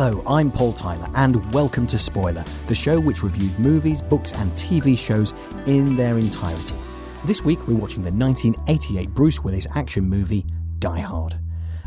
[0.00, 4.52] Hello, I'm Paul Tyler, and welcome to Spoiler, the show which reviews movies, books, and
[4.52, 5.34] TV shows
[5.66, 6.76] in their entirety.
[7.24, 10.46] This week, we're watching the 1988 Bruce Willis action movie
[10.78, 11.36] Die Hard.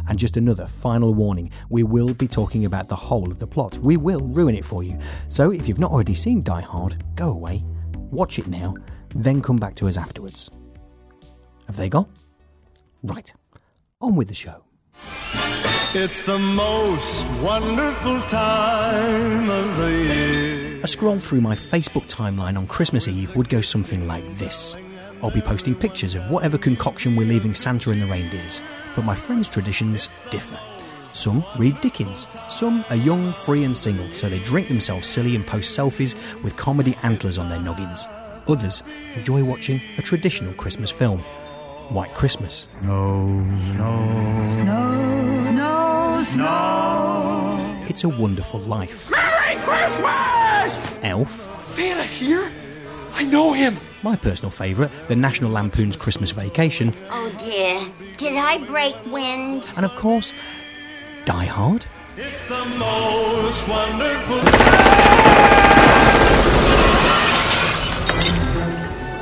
[0.09, 3.77] And just another final warning we will be talking about the whole of the plot.
[3.77, 4.99] We will ruin it for you.
[5.29, 7.63] So if you've not already seen Die Hard, go away,
[7.95, 8.75] watch it now,
[9.15, 10.49] then come back to us afterwards.
[11.65, 12.09] Have they gone?
[13.03, 13.33] Right,
[14.01, 14.65] on with the show.
[15.93, 20.79] It's the most wonderful time of the year.
[20.81, 24.77] A scroll through my Facebook timeline on Christmas Eve would go something like this.
[25.21, 28.61] I'll be posting pictures of whatever concoction we're leaving Santa and the reindeers,
[28.95, 30.57] but my friends' traditions differ.
[31.11, 35.45] Some read Dickens, some are young, free, and single, so they drink themselves silly and
[35.45, 38.07] post selfies with comedy antlers on their noggins.
[38.47, 38.83] Others
[39.17, 41.21] enjoy watching a traditional Christmas film,
[41.91, 42.67] White Christmas.
[42.79, 47.83] Snow, snow, Snow, snow, snow.
[47.87, 51.03] It's a Wonderful Life, Merry Christmas!
[51.03, 52.49] Elf, Santa here?
[53.13, 53.77] I know him.
[54.03, 57.85] my personal favourite, The National Lampoon's Christmas Vacation, Oh dear,
[58.17, 59.69] did I break wind?
[59.75, 60.33] and of course,
[61.25, 61.85] Die Hard.
[62.17, 64.39] It's the most wonderful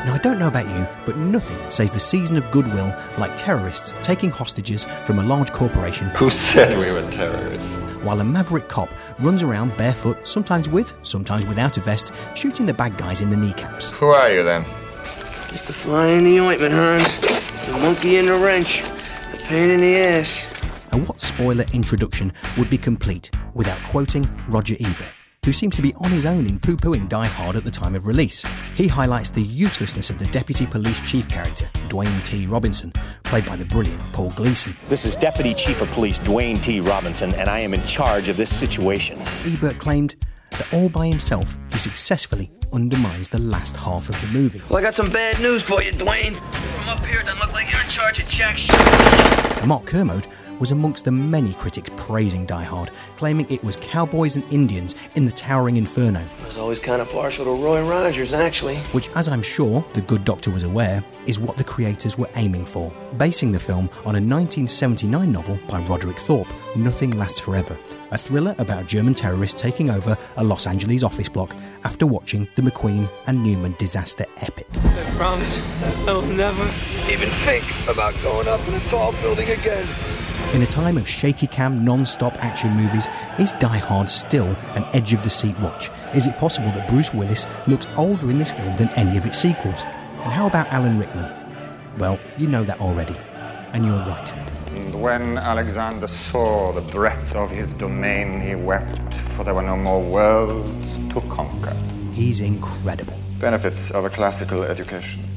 [0.10, 3.94] Now, I don't know about you, but nothing says the season of goodwill like terrorists
[4.02, 7.78] taking hostages from a large corporation Who said we were terrorists?
[7.98, 12.74] while a maverick cop runs around barefoot, sometimes with, sometimes without a vest, shooting the
[12.74, 13.92] bad guys in the kneecaps.
[13.92, 14.66] Who are you then?
[15.50, 17.22] Just a fly in the ointment, Hans.
[17.68, 18.82] The monkey in the wrench.
[19.32, 20.44] The pain in the ass.
[20.92, 25.14] And what spoiler introduction would be complete without quoting Roger Ebert,
[25.46, 27.96] who seems to be on his own in poo pooing Die Hard at the time
[27.96, 28.46] of release?
[28.76, 32.46] He highlights the uselessness of the deputy police chief character, Dwayne T.
[32.46, 32.92] Robinson,
[33.24, 34.76] played by the brilliant Paul Gleason.
[34.90, 36.82] This is Deputy Chief of Police Dwayne T.
[36.82, 39.20] Robinson, and I am in charge of this situation.
[39.46, 40.16] Ebert claimed
[40.52, 44.62] that all by himself he successfully undermines the last half of the movie.
[44.70, 46.38] Well, I got some bad news for you, Dwayne.
[46.76, 48.76] From up here, it doesn't look like you're in charge of jack shit.
[49.60, 50.28] And Mark Kermode
[50.60, 55.26] was amongst the many critics praising Die Hard, claiming it was cowboys and Indians in
[55.26, 58.78] the towering inferno, I was always kind of partial to Roy Rogers, actually.
[58.92, 62.66] which, as I'm sure the good doctor was aware, is what the creators were aiming
[62.66, 67.78] for, basing the film on a 1979 novel by Roderick Thorp, Nothing Lasts Forever,
[68.12, 72.62] a thriller about German terrorists taking over a Los Angeles office block after watching the
[72.62, 74.68] McQueen and Newman disaster epic.
[74.74, 75.60] I promise
[76.08, 76.64] I will never
[77.10, 79.88] even think about going up in a tall building again.
[80.52, 84.84] In a time of shaky cam, non stop action movies, is Die Hard still an
[84.94, 85.92] edge of the seat watch?
[86.16, 89.38] Is it possible that Bruce Willis looks older in this film than any of its
[89.38, 89.80] sequels?
[90.24, 91.32] And how about Alan Rickman?
[92.00, 93.16] Well, you know that already.
[93.74, 94.34] And you're right.
[94.70, 99.78] And when Alexander saw the breadth of his domain, he wept, for there were no
[99.78, 101.78] more worlds to conquer.
[102.12, 103.20] He's incredible.
[103.38, 105.29] Benefits of a classical education.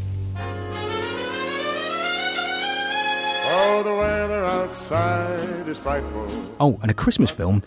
[3.54, 6.26] Oh, the weather outside is frightful.
[6.58, 7.62] Oh, and a Christmas film?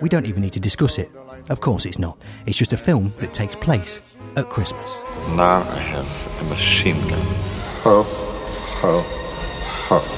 [0.00, 1.08] We don't even need to discuss it.
[1.48, 2.20] Of course it's not.
[2.46, 4.02] It's just a film that takes place
[4.36, 5.00] at Christmas.
[5.36, 7.20] Now I have a machine gun.
[7.84, 9.04] Ho, ho,
[9.86, 10.16] ho.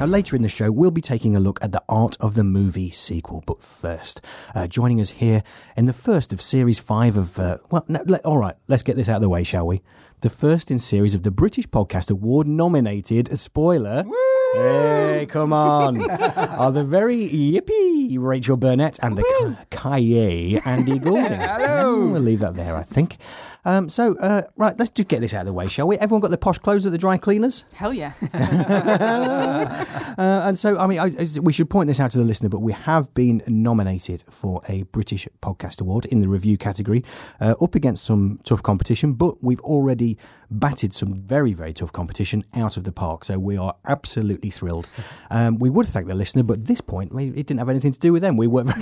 [0.00, 2.44] Now, later in the show, we'll be taking a look at the Art of the
[2.44, 3.42] Movie sequel.
[3.46, 4.22] But first,
[4.54, 5.42] uh, joining us here
[5.76, 8.96] in the first of series five of, uh, well, no, let, all right, let's get
[8.96, 9.82] this out of the way, shall we?
[10.24, 14.06] The first in series of the British Podcast Award nominated, a spoiler.
[14.54, 16.10] Hey, come on.
[16.10, 21.24] are the very yippee Rachael Burnett and the Kaye Andy Goulding.
[21.40, 22.12] Hello.
[22.12, 23.18] We'll leave that there, I think.
[23.64, 25.96] Um, so, uh, right, let's just get this out of the way, shall we?
[25.98, 27.64] Everyone got their posh clothes at the dry cleaners?
[27.74, 28.12] Hell yeah.
[30.16, 32.48] Uh, and so, I mean, I, I- we should point this out to the listener,
[32.48, 37.04] but we have been nominated for a British Podcast Award in the review category,
[37.40, 40.16] uh, up against some tough competition, but we've already
[40.50, 43.24] batted some very, very tough competition out of the park.
[43.24, 44.86] So we are absolutely thrilled.
[45.30, 47.92] Um, we would thank the listener, but at this point, we, it didn't have anything
[47.92, 48.36] to do with them.
[48.36, 48.62] We were,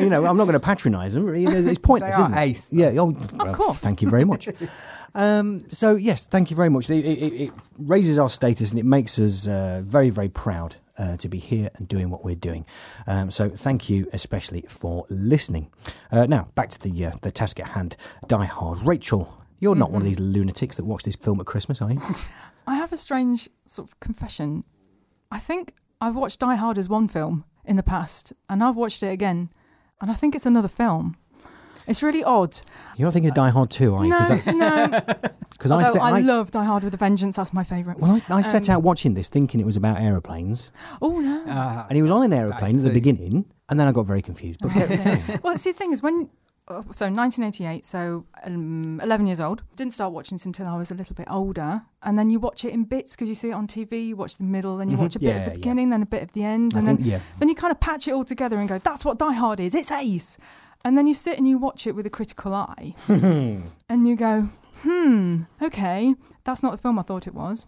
[0.00, 1.28] you know, I'm not going to patronise them.
[1.32, 2.38] It's pointless, isn't it?
[2.40, 3.78] ace, Yeah, oh, well, course.
[3.78, 4.48] Thank you very much.
[5.16, 6.90] Um, so yes, thank you very much.
[6.90, 11.16] It, it, it raises our status and it makes us uh, very, very proud uh,
[11.18, 12.66] to be here and doing what we're doing.
[13.06, 15.70] Um, so thank you especially for listening.
[16.10, 17.96] Uh, now back to the uh, the task at hand.
[18.26, 18.84] Die Hard.
[18.84, 22.00] Rachael, you're not one of these lunatics that watch this film at Christmas, are you?
[22.66, 24.64] I have a strange sort of confession.
[25.30, 29.02] I think I've watched Die Hard as one film in the past, and I've watched
[29.02, 29.50] it again,
[30.00, 31.16] and I think it's another film.
[31.86, 32.58] It's really odd.
[32.96, 34.10] You're not thinking of Die Hard 2, aren't you?
[34.10, 35.00] No, 'Cause that's- no.
[35.54, 37.36] Because I, Although set, I, I, love Die Hard with a Vengeance.
[37.36, 37.98] That's my favourite.
[38.00, 41.44] well, I, I set Um, out watching this thinking it was about aeroplanes, Oh no.
[41.48, 42.94] Ah, and he was on an aeroplane at the too.
[42.94, 44.58] beginning, and then I got very confused.
[44.60, 44.72] But
[45.44, 46.28] well, see, the thing is, when
[46.66, 49.62] uh, so 1988, so um, 11 years old.
[49.76, 52.64] Didn't start watching this until I was a little bit older, and then you watch
[52.64, 54.08] it in bits because you see it on TV.
[54.08, 55.00] You watch the middle, then you Mhm.
[55.00, 55.56] watch a bit Yeah, at the yeah.
[55.56, 57.20] beginning, then a bit at the end, I and think- then yeah.
[57.38, 59.74] then you kind of patch it all together and go, "That's what Die Hard is.
[59.74, 60.36] It's ace."
[60.84, 64.48] And then you sit and you watch it with a critical eye, and you go,
[64.82, 66.14] "Hmm, okay,
[66.44, 67.66] that's not the film I thought it was."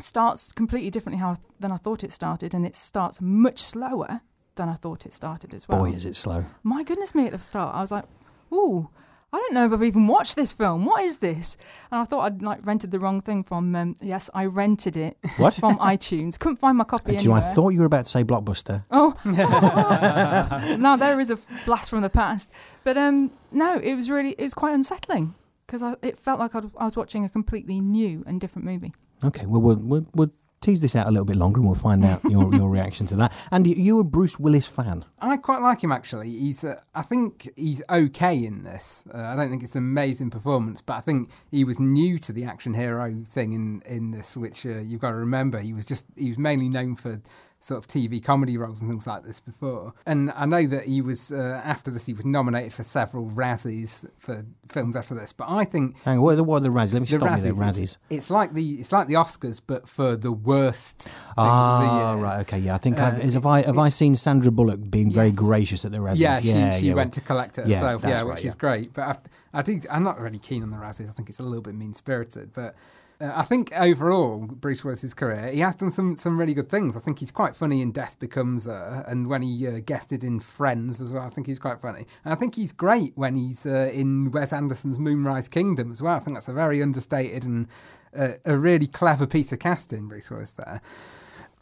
[0.00, 4.20] Starts completely differently how than I thought it started, and it starts much slower
[4.56, 5.78] than I thought it started as well.
[5.78, 6.44] boy, is it slow.
[6.62, 8.04] My goodness me, at the start, I was like,
[8.52, 8.88] ooh,
[9.32, 10.84] I don't know if I've even watched this film.
[10.84, 11.56] What is this?
[11.92, 15.18] And I thought I'd like rented the wrong thing from, um, yes, I rented it
[15.36, 15.54] What?
[15.54, 16.36] from iTunes.
[16.36, 18.84] Couldn't find my copy Do you, I thought you were about to say Blockbuster.
[18.90, 19.14] Oh,
[20.80, 22.50] now there is a blast from the past.
[22.82, 25.34] But um, no, it was really, it was quite unsettling
[25.66, 28.92] because it felt like I'd, I was watching a completely new and different movie.
[29.24, 32.04] Okay, well, we'll, we'll, we'll tease this out a little bit longer and we'll find
[32.04, 33.32] out your, your reaction to that.
[33.50, 35.04] And you, you're a Bruce Willis fan.
[35.20, 36.30] I quite like him actually.
[36.30, 39.04] He's, uh, I think he's okay in this.
[39.12, 42.32] Uh, I don't think it's an amazing performance, but I think he was new to
[42.32, 45.58] the action hero thing in in this, which uh, you've got to remember.
[45.58, 47.20] He was just he was mainly known for
[47.62, 49.92] sort of TV comedy roles and things like this before.
[50.06, 54.08] And I know that he was uh, after this he was nominated for several Razzies
[54.18, 55.34] for films after this.
[55.34, 56.94] But I think Hang on, what are the, what are the Razzies?
[56.94, 57.82] Let me the stop you there, Razzies, Razzies.
[57.82, 61.02] It's, it's like the it's like the Oscars, but for the worst.
[61.02, 62.22] things of the Ah, year.
[62.24, 62.74] right, okay, yeah.
[62.74, 65.84] I think Uh, I've, is, have I have I seen Sandra Bullock being very gracious
[65.84, 66.20] at the Razzies?
[66.20, 68.44] Yeah, she, yeah, she yeah, went to collect it yeah, herself, yeah, that's which right,
[68.46, 68.58] is yeah.
[68.58, 68.92] great.
[68.94, 71.10] But I, I do, I'm not really keen on the Razzies.
[71.10, 72.52] I think it's a little bit mean spirited.
[72.54, 72.74] But
[73.20, 76.96] uh, I think overall, Bruce Willis's career, he has done some some really good things.
[76.96, 80.40] I think he's quite funny in Death Becomes Her, and when he uh, guested in
[80.40, 82.06] Friends as well, I think he's quite funny.
[82.24, 86.16] And I think he's great when he's uh, in Wes Anderson's Moonrise Kingdom as well.
[86.16, 87.68] I think that's a very understated and
[88.16, 90.80] uh, a really clever piece of casting, Bruce Willis there.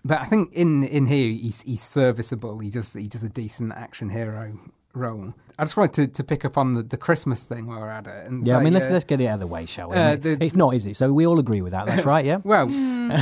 [0.04, 2.60] But I think in in here he's he's serviceable.
[2.60, 4.58] He does he does a decent action hero
[4.94, 5.34] role.
[5.58, 8.06] I just wanted to, to pick up on the, the Christmas thing while we're at
[8.06, 8.26] it.
[8.26, 9.96] And Yeah, I mean, let's uh, let's get it out of the way, shall we?
[9.96, 10.96] uh, the- it's not, is it?
[10.96, 11.86] So we all agree with that.
[11.86, 12.38] That's right, yeah.
[12.44, 12.66] Well,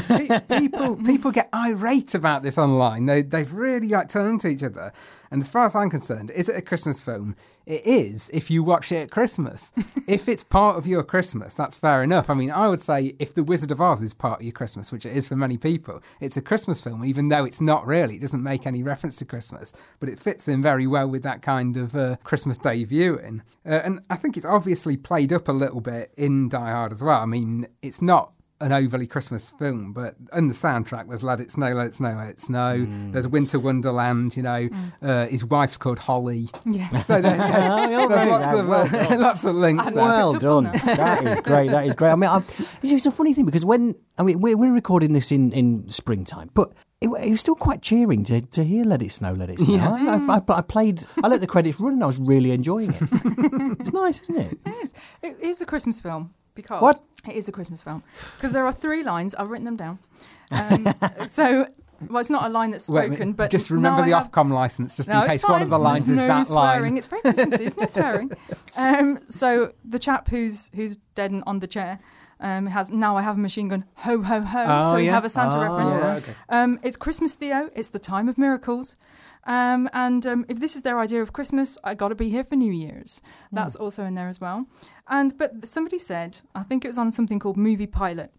[0.09, 3.07] pe- people people get irate about this online.
[3.07, 4.93] They they've really like turned to each other.
[5.31, 7.35] And as far as I'm concerned, is it a Christmas film?
[7.67, 9.73] It is if you watch it at Christmas.
[10.07, 12.31] if it's part of your Christmas, that's fair enough.
[12.31, 14.93] I mean, I would say if The Wizard of Oz is part of your Christmas,
[14.93, 18.15] which it is for many people, it's a Christmas film, even though it's not really.
[18.17, 21.43] It doesn't make any reference to Christmas, but it fits in very well with that
[21.43, 23.43] kind of uh, Christmas Day viewing.
[23.65, 27.03] Uh, and I think it's obviously played up a little bit in Die Hard as
[27.03, 27.21] well.
[27.23, 31.51] I mean, it's not an overly Christmas film, but in the soundtrack, there's Let It
[31.51, 32.87] Snow, Let It Snow, Let It Snow.
[33.13, 34.69] There's Winter Wonderland, you know.
[35.03, 36.49] Uh, his wife's called Holly.
[36.65, 36.89] Yeah.
[37.03, 40.03] So there, there's, Oh, there's right, lots, of, well uh, lots of links there.
[40.03, 40.73] Well picked up on done.
[40.73, 40.97] that.
[40.97, 41.71] that is great.
[41.71, 42.13] That is great.
[42.13, 45.13] I mean, I'm, it's, it's a funny thing because when I mean we're, we're recording
[45.13, 46.73] this in, in springtime, but
[47.15, 49.75] it, it was still quite cheering to, to hear "Let It Snow, Let It Snow."
[49.77, 50.19] Yeah.
[50.29, 51.05] I, I, I played.
[51.23, 52.97] I let the credits run, and I was really enjoying it.
[53.81, 54.59] it's nice, isn't it?
[54.67, 54.95] It is.
[55.23, 57.01] It is a Christmas film because What?
[57.29, 58.03] it is a Christmas film
[58.37, 59.35] because there are three lines.
[59.35, 59.99] I've written them down.
[60.53, 60.87] Um,
[61.27, 61.67] so,
[62.09, 65.09] well, it's not a line that's spoken, but just remember the have- Ofcom license, just
[65.09, 66.83] No, in it's case one of the lines There's is no that swearing.
[66.93, 66.99] line.
[66.99, 67.65] It's very Christmassy.
[67.65, 68.31] There's no swearing.
[68.79, 71.99] Um, so the chap who's who's dead and on the chair
[72.41, 73.85] um, has now I have a machine gun.
[73.99, 74.65] Ho ho ho.
[74.69, 75.13] Oh, so we yeah.
[75.13, 76.23] have a Santa Oh, reference.
[76.29, 76.37] okay.
[76.49, 77.71] Um, it's Christmas Theo.
[77.75, 78.97] It's the time of miracles.
[79.45, 82.43] Um, and um, if this is their idea of Christmas, I got to be here
[82.43, 83.23] for New Year's.
[83.53, 84.67] That's also in there as well.
[85.09, 88.33] And but somebody said, I think it was on something called Movie Pilot,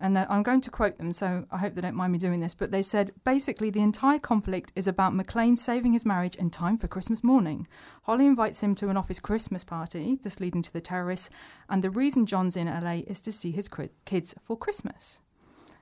[0.00, 2.40] and uh, I'm going to quote them, so I hope they don't mind me doing
[2.40, 2.54] this.
[2.54, 6.78] But they said basically the entire conflict is about McClane saving his marriage in time
[6.78, 7.66] for Christmas morning.
[8.04, 11.30] Holly invites him to an office Christmas party, thus leading to the terrorists.
[11.68, 13.68] And the reason John's in LA is to see his
[14.04, 15.20] kids for Christmas.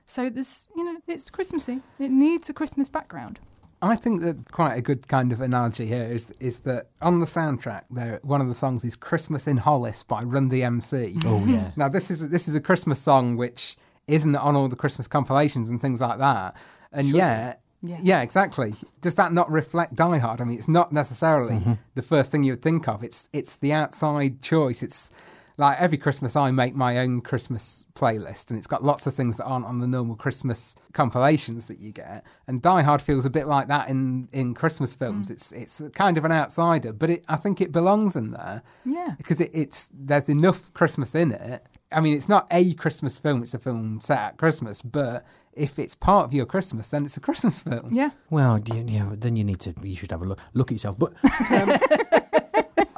[0.05, 1.81] So this, you know, it's Christmassy.
[1.99, 3.39] It needs a Christmas background.
[3.81, 7.25] I think that quite a good kind of analogy here is is that on the
[7.25, 11.23] soundtrack, there one of the songs is "Christmas in Hollis" by Run DMC.
[11.25, 11.71] Oh yeah.
[11.77, 13.77] Now this is this is a Christmas song which
[14.09, 16.55] isn't on all the Christmas compilations and things like that,
[16.91, 17.61] and yet.
[17.81, 17.97] Yeah.
[18.01, 18.21] Yeah.
[18.21, 18.73] exactly.
[18.99, 20.41] Does that not reflect Die Hard?
[20.41, 21.73] I mean, it's not necessarily Mm-hmm.
[21.95, 23.03] the first thing you would think of.
[23.05, 24.83] It's it's the outside choice.
[24.83, 25.13] It's
[25.57, 29.37] Like every Christmas, I make my own Christmas playlist, and it's got lots of things
[29.37, 32.25] that aren't on the normal Christmas compilations that you get.
[32.47, 35.29] And Die Hard feels a bit like that in, in Christmas films.
[35.29, 39.15] It's it's kind of an outsider, but it, I think it belongs in there Yeah.
[39.17, 41.65] because it, it's there's enough Christmas in it.
[41.91, 44.81] I mean, it's not a Christmas film; it's a film set at Christmas.
[44.81, 47.89] But if it's part of your Christmas, then it's a Christmas film.
[47.91, 48.11] Yeah.
[48.29, 49.73] Well, yeah, yeah, then you need to.
[49.81, 50.39] You should have a look.
[50.53, 50.97] Look at yourself.
[50.99, 51.13] But
[51.51, 52.38] um,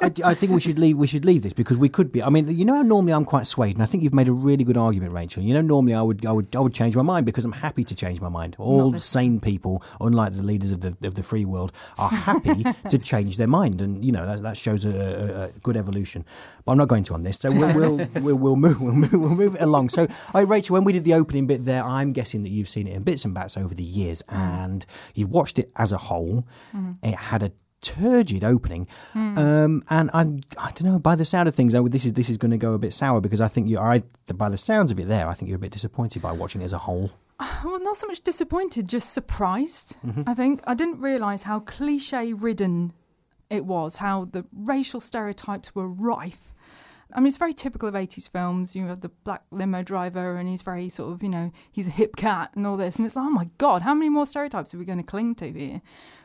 [0.02, 0.96] I, I think we should leave.
[0.96, 2.22] We should leave this because we could be.
[2.22, 4.32] I mean, you know, how normally I'm quite swayed, and I think you've made a
[4.32, 5.42] really good argument, Rachael.
[5.42, 7.84] You know, normally I would, I would, I would change my mind because I'm happy
[7.84, 8.56] to change my mind.
[8.58, 12.98] All sane people, unlike the leaders of the of the free world, are happy to
[12.98, 16.24] change their mind, and you know that, that shows a, a, a good evolution.
[16.64, 19.12] But I'm not going to on this, so we'll we'll, we'll, we'll move we'll move
[19.12, 19.90] we'll move it along.
[19.90, 22.86] So, right, Rachael, when we did the opening bit there, I'm guessing that you've seen
[22.86, 26.46] it in bits and bats over the years, and you've watched it as a whole.
[27.02, 27.52] It had a
[27.82, 30.98] turgid opening, um, and I'm I don't know.
[30.98, 32.94] By the sound of things, I, this is this is going to go a bit
[32.94, 33.78] sour because I think you.
[33.78, 34.02] I
[34.34, 36.64] by the sounds of it there, I think you're a bit disappointed by watching it
[36.64, 37.10] as a whole.
[37.64, 39.96] Well, not so much disappointed, just surprised.
[40.26, 42.92] I think I didn't realise how cliche ridden
[43.50, 46.54] it was, how the racial stereotypes were rife.
[47.14, 48.74] I mean, it's very typical of 80s films.
[48.74, 51.90] You have the black limo driver, and he's very sort of, you know, he's a
[51.90, 52.96] hip cat and all this.
[52.96, 55.34] And it's like, oh my God, how many more stereotypes are we going to cling
[55.36, 55.82] to here?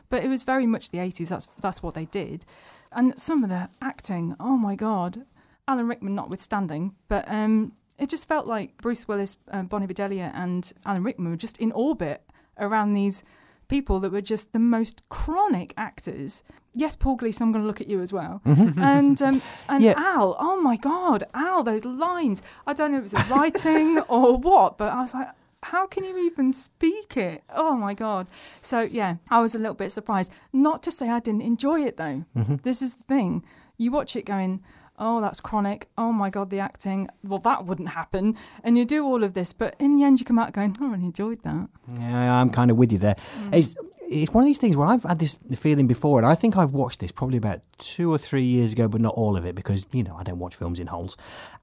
[0.08, 1.28] But it was very much the 80s.
[1.28, 2.44] That's, that's what they did.
[2.92, 5.24] And some of the acting, oh my God.
[5.68, 10.72] Alan Rickman notwithstanding, but um, it just felt like Bruce Willis, uh, Bonnie Bedelia, and
[10.86, 12.22] Alan Rickman were just in orbit
[12.58, 13.22] around these
[13.68, 16.42] people that were just the most chronic actors.
[16.72, 18.40] Yes, Paul Gleason, I'm going to look at you as well.
[18.46, 19.94] And um, and Yeah.
[19.96, 22.42] Al, oh my God, Al, those lines.
[22.66, 25.28] I don't know if it's writing or what, but I was like,
[25.62, 27.42] how can you even speak it?
[27.54, 28.28] Oh my God.
[28.62, 30.32] So, yeah, I was a little bit surprised.
[30.52, 32.24] Not to say I didn't enjoy it though.
[32.36, 32.56] Mm-hmm.
[32.62, 33.44] This is the thing.
[33.76, 34.62] You watch it going,
[34.98, 35.88] oh, that's chronic.
[35.96, 37.08] Oh my God, the acting.
[37.22, 38.36] Well, that wouldn't happen.
[38.64, 40.84] And you do all of this, but in the end, you come out going, I
[40.84, 41.68] really enjoyed that.
[41.98, 43.14] Yeah, I'm kind of with you there.
[43.14, 43.54] Mm.
[43.54, 43.76] It's
[44.10, 46.72] it's one of these things where I've had this feeling before, and I think I've
[46.72, 49.86] watched this probably about two or three years ago, but not all of it because
[49.92, 51.16] you know I don't watch films in holes.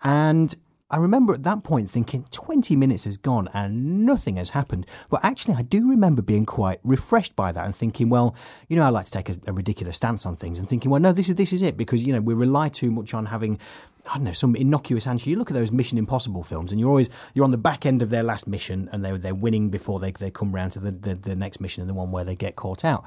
[0.03, 0.55] And
[0.91, 4.85] I remember at that point thinking 20 minutes has gone and nothing has happened.
[5.09, 8.35] But actually, I do remember being quite refreshed by that and thinking, well,
[8.69, 11.01] you know, I like to take a, a ridiculous stance on things and thinking, well,
[11.01, 13.59] no, this is this is it because you know we rely too much on having.
[14.07, 15.27] I don't know some innocuous answer.
[15.31, 18.03] You look at those Mission Impossible films, and you're always you're on the back end
[18.03, 20.91] of their last mission, and they're they're winning before they they come round to the,
[20.91, 23.03] the, the next mission and the one where they get caught out.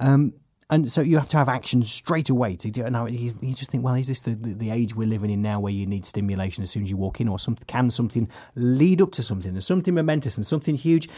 [0.00, 0.32] Um,
[0.70, 2.84] and so you have to have action straight away to do.
[2.84, 2.90] it.
[2.90, 5.42] Now you, you just think, well, is this the, the, the age we're living in
[5.42, 8.28] now, where you need stimulation as soon as you walk in, or some, can something
[8.54, 11.08] lead up to something, and something momentous and something huge?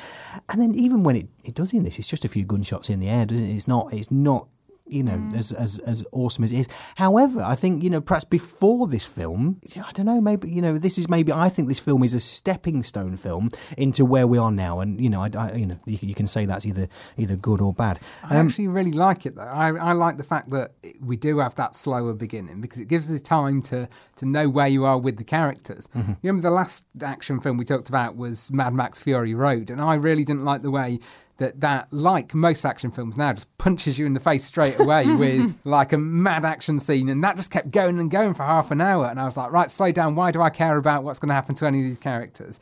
[0.49, 3.01] And then even when it, it does in this, it's just a few gunshots in
[3.01, 3.23] the air.
[3.23, 3.33] it?
[3.33, 3.93] It's not.
[3.93, 4.49] It's not.
[4.87, 5.37] You know, mm.
[5.37, 6.69] as, as as awesome as it is.
[6.97, 10.77] However, I think you know, perhaps before this film, I don't know, maybe you know,
[10.77, 14.39] this is maybe I think this film is a stepping stone film into where we
[14.39, 16.89] are now, and you know, I, I you know, you, you can say that's either
[17.17, 18.01] either good or bad.
[18.23, 19.43] I um, actually really like it though.
[19.43, 23.11] I, I like the fact that we do have that slower beginning because it gives
[23.11, 25.89] us time to, to know where you are with the characters.
[25.89, 26.13] Mm-hmm.
[26.13, 29.81] You remember the last action film we talked about was Mad Max Fury Road, and
[29.81, 31.01] I really didn't like the way
[31.43, 35.07] that that, like most action films now, just punches you in the face straight away
[35.17, 38.71] with like a mad action scene, and that just kept going and going for half
[38.71, 39.07] an hour.
[39.07, 40.15] And I was like, right, slow down.
[40.15, 42.61] Why do I care about what's going to happen to any of these characters?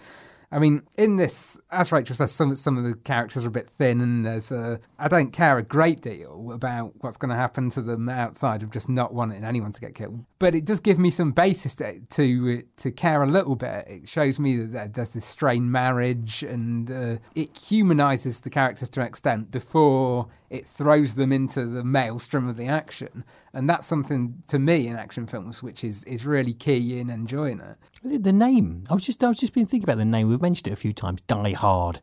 [0.53, 3.69] I mean, in this, as Rachael says, some some of the characters are a bit
[3.69, 4.81] thin, and there's a.
[4.99, 8.73] I don't care a great deal about what's going to happen to them outside of
[8.73, 10.25] just not wanting anyone to get killed.
[10.41, 13.85] But it does give me some basis to to, to care a little bit.
[13.87, 19.01] It shows me that there's this strained marriage, and uh, it humanises the characters to
[19.01, 23.25] an extent before it throws them into the maelstrom of the action.
[23.53, 27.61] And that's something to me in action films, which is, is really key in enjoying
[27.61, 27.79] it.
[28.03, 28.85] The, name.
[28.91, 30.29] I was just I was just been thinking about the name.
[30.29, 31.21] We've mentioned it a few times.
[31.23, 32.01] Die Hard.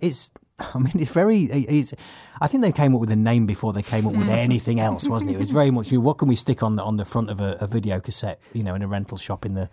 [0.00, 0.30] It's.
[0.58, 1.42] I mean, it's very.
[1.42, 1.94] It's.
[2.40, 5.08] I think they came up with a name before they came up with anything else,
[5.08, 5.34] wasn't it?
[5.34, 5.90] It was very much.
[5.92, 8.40] What can we stick on the on the front of a, a video cassette?
[8.52, 9.70] You know, in a rental shop in the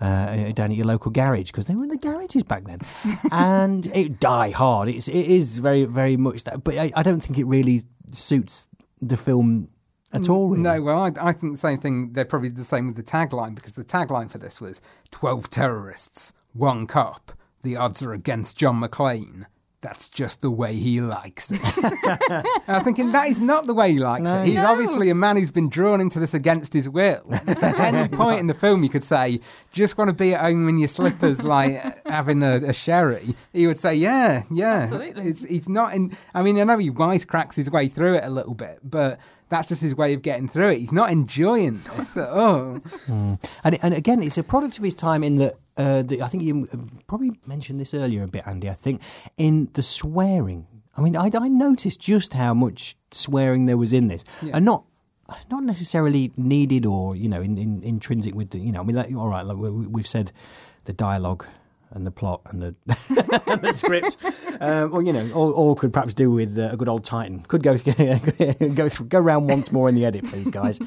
[0.00, 2.80] uh, down at your local garage because they were in the garages back then.
[3.32, 4.88] and it Die Hard.
[4.88, 8.68] It's it is very very much that, but I, I don't think it really suits
[9.00, 9.68] the film
[10.12, 10.50] at all.
[10.50, 10.62] Really.
[10.62, 12.12] No, well, I, I think the same thing.
[12.12, 16.32] They're probably the same with the tagline because the tagline for this was 12 terrorists,
[16.52, 17.32] one cop.
[17.62, 19.46] The odds are against John McClane.
[19.84, 21.60] That's just the way he likes it.
[21.62, 24.40] I was thinking that is not the way he likes No.
[24.40, 24.46] it.
[24.46, 24.66] He's No.
[24.72, 27.22] obviously a man who's been drawn into this against his will.
[27.46, 29.40] At any point in the film, you could say,
[29.72, 31.72] "Just want to be at home in your slippers, like
[32.06, 35.28] having a, a sherry." He would say, "Yeah, yeah." Absolutely.
[35.28, 36.16] It's, he's not in.
[36.34, 39.68] I mean, I know he wisecracks his way through it a little bit, but that's
[39.68, 40.78] just his way of getting through it.
[40.78, 42.80] He's not enjoying this at all.
[43.06, 43.44] Mm.
[43.62, 45.54] And and again, it's a product of his time in that.
[45.76, 48.70] Uh, the, I think you um, probably mentioned this earlier a bit, Andy.
[48.70, 49.02] I think
[49.36, 50.66] in the swearing.
[50.96, 54.56] I mean, I, I noticed just how much swearing there was in this, Yeah.
[54.56, 54.84] and not
[55.50, 58.80] not necessarily needed or you know in, in, intrinsic with the you know.
[58.80, 60.30] I mean, like, all right, like we, we've said
[60.84, 61.46] the dialogue
[61.94, 62.74] and the plot and the
[63.46, 64.18] and the script,
[64.60, 67.40] um, or you know, or, or could perhaps do with uh, a good old Titan.
[67.40, 67.78] Could go
[68.74, 70.80] go through, go round once more in the edit, please, guys.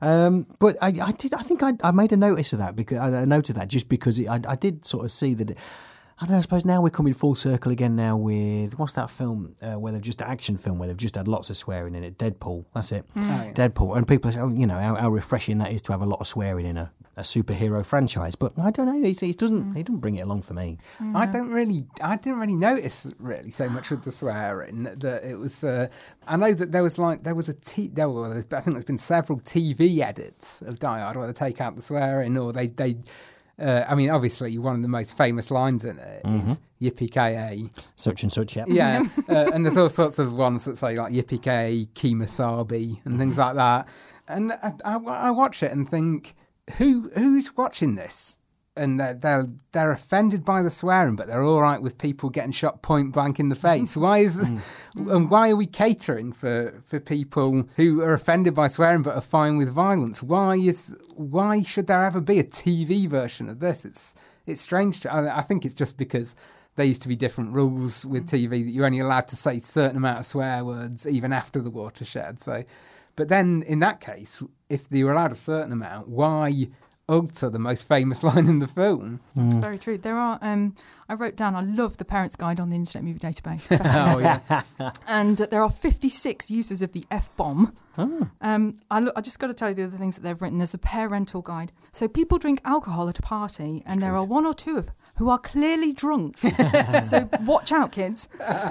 [0.00, 1.34] Um, but I, I did.
[1.34, 3.88] I think I, I made a notice of that because I, I noted that just
[3.88, 5.50] because it, I, I did sort of see that.
[5.50, 5.58] It,
[6.16, 6.38] I don't know.
[6.38, 7.96] I suppose now we're coming full circle again.
[7.96, 11.26] Now with what's that film uh, where they've just action film where they've just had
[11.26, 12.18] lots of swearing in it.
[12.18, 12.66] Deadpool.
[12.72, 13.04] That's it.
[13.14, 13.26] Mm.
[13.26, 13.52] Oh, yeah.
[13.52, 13.96] Deadpool.
[13.96, 16.20] And people say, oh, you know, how, how refreshing that is to have a lot
[16.20, 18.34] of swearing in a, a superhero franchise.
[18.34, 19.08] But I don't know.
[19.08, 19.74] He, doesn't.
[19.74, 20.78] He doesn't bring it along for me.
[21.14, 25.38] I don't really, I didn't really notice really so much with the swearing that it
[25.38, 25.62] was.
[25.62, 25.88] Uh,
[26.26, 27.88] I know that there was like there was a t.
[27.88, 31.60] There were, I think there's been several TV edits of Die Hard where they take
[31.60, 32.96] out the swearing or they they.
[33.56, 37.70] Uh, I mean, obviously, one of the most famous lines in it is "Yippee ki
[37.94, 38.56] Such and such.
[38.56, 38.64] Yeah.
[38.66, 43.16] Yeah, uh, and there's all sorts of ones that say like "Yippee ki Kimasabi" and
[43.16, 43.88] things like that.
[44.26, 46.34] And I, I, I watch it and think,
[46.78, 48.38] who who's watching this?
[48.76, 52.50] And they're, they're they're offended by the swearing, but they're all right with people getting
[52.50, 53.96] shot point blank in the face.
[54.04, 54.60] Why is mm.
[55.14, 59.20] and why are we catering for for people who are offended by swearing but are
[59.20, 60.24] fine with violence?
[60.24, 63.84] Why is why should there ever be a TV version of this?
[63.84, 65.00] It's it's strange.
[65.00, 66.34] To, I, I think it's just because
[66.76, 68.44] there used to be different rules with mm.
[68.44, 71.60] TV that you're only allowed to say a certain amount of swear words even after
[71.60, 72.40] the watershed.
[72.40, 72.64] So,
[73.16, 76.68] but then in that case, if you were allowed a certain amount, why
[77.06, 79.20] utter the most famous line in the film?
[79.36, 79.98] That's very true.
[79.98, 80.38] There are.
[80.42, 80.74] Um,
[81.08, 81.54] I wrote down.
[81.54, 83.68] I love the Parents Guide on the Internet Movie Database.
[84.14, 84.90] Oh, yeah.
[85.06, 87.74] and uh, there are 56 uses of the f bomb.
[87.98, 88.28] Oh.
[88.40, 90.60] Um, I, lo- I just got to tell you the other things that they've written
[90.62, 91.72] as the parental guide.
[91.92, 95.28] So people drink alcohol at a party, and there are one or two of who
[95.28, 96.38] are clearly drunk.
[97.04, 98.28] so watch out, kids.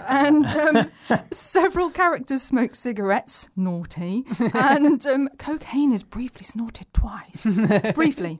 [0.09, 0.85] And um,
[1.31, 7.59] several characters smoke cigarettes, naughty, and um, cocaine is briefly snorted twice.
[7.95, 8.39] briefly,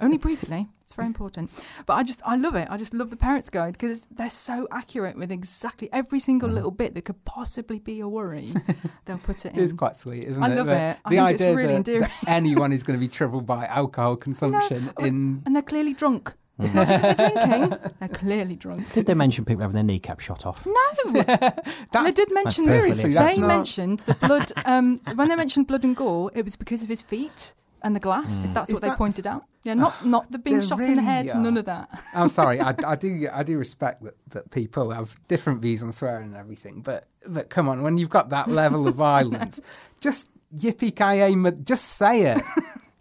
[0.00, 0.68] only briefly.
[0.88, 1.50] It's very important.
[1.84, 2.66] But I just, I love it.
[2.70, 6.70] I just love the parents' guide because they're so accurate with exactly every single little
[6.70, 8.54] bit that could possibly be a worry.
[9.04, 9.60] They'll put it in.
[9.62, 10.52] It's quite sweet, isn't I it?
[10.52, 10.96] I love The- it.
[11.04, 12.00] I The think it's idea really that, endearing.
[12.00, 16.34] that anyone is going to be troubled by alcohol consumption in and they're clearly drunk.
[16.58, 18.90] It's not just they're drinking; they're clearly drunk.
[18.94, 20.64] Did they mention people having their kneecap shot off?
[20.66, 20.72] No,
[21.14, 24.52] and they did mention That's seriously, that's they not- mentioned the blood.
[24.64, 28.00] Um, when they mentioned blood and gore, it was because of his feet and the
[28.00, 28.44] glass.
[28.48, 28.54] Mm.
[28.54, 29.44] That's Is what they pointed out.
[29.68, 31.28] Yeah, not not the being shot in the head.
[31.28, 31.88] uh, None of that.
[32.14, 35.92] I'm sorry, I, I do I do respect that, that people have different views on
[35.92, 39.60] swearing and everything, but but come on, when you've got that level of violence,
[40.00, 42.42] just yippee ki just say it.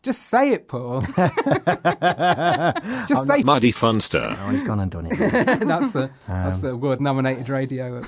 [0.07, 1.01] Just say it, Paul.
[3.07, 4.37] just say Muddy Funster.
[4.39, 5.09] Oh, he's gone and done it.
[5.19, 8.01] that's the that's Um, the award nominated radio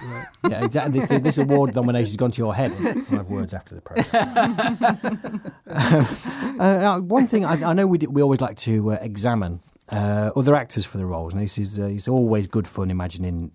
[0.48, 1.02] yeah, exactly.
[1.02, 2.72] This, this award nomination's gone to your head.
[2.80, 5.42] We'll have words after the program.
[6.58, 9.60] uh, uh, one thing I, I know we did, we always like to uh, examine
[9.90, 13.52] uh, other actors for the roles, and this is uh, it's always good fun imagining.